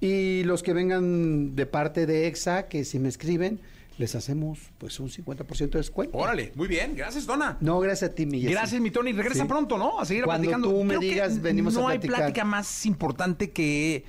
[0.00, 3.60] Y los que vengan de parte de EXA, que si me escriben,
[3.98, 6.16] les hacemos pues un 50% de descuento.
[6.16, 6.94] Órale, muy bien.
[6.94, 7.58] Gracias, Dona.
[7.60, 8.40] No, gracias a ti, mi.
[8.42, 9.12] Gracias, mi Tony.
[9.12, 9.48] Regresa Sí.
[9.48, 9.98] pronto, ¿no?
[9.98, 10.70] A seguir Cuando platicando.
[10.70, 12.18] tú me Creo digas, venimos a no hay platicar.
[12.26, 14.04] plática más importante que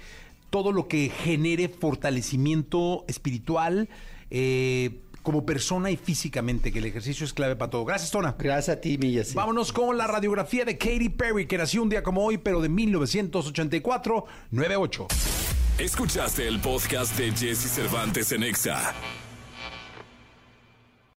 [0.49, 3.89] todo lo que genere fortalecimiento espiritual
[4.31, 7.85] eh, como persona y físicamente, que el ejercicio es clave para todo.
[7.85, 8.35] Gracias, Tona.
[8.37, 9.35] Gracias a ti, mi Jessy.
[9.35, 12.69] Vámonos con la radiografía de Katy Perry, que nació un día como hoy, pero de
[12.69, 15.07] 1984, 98.
[15.77, 18.93] Escuchaste el podcast de Jesse Cervantes en Exa.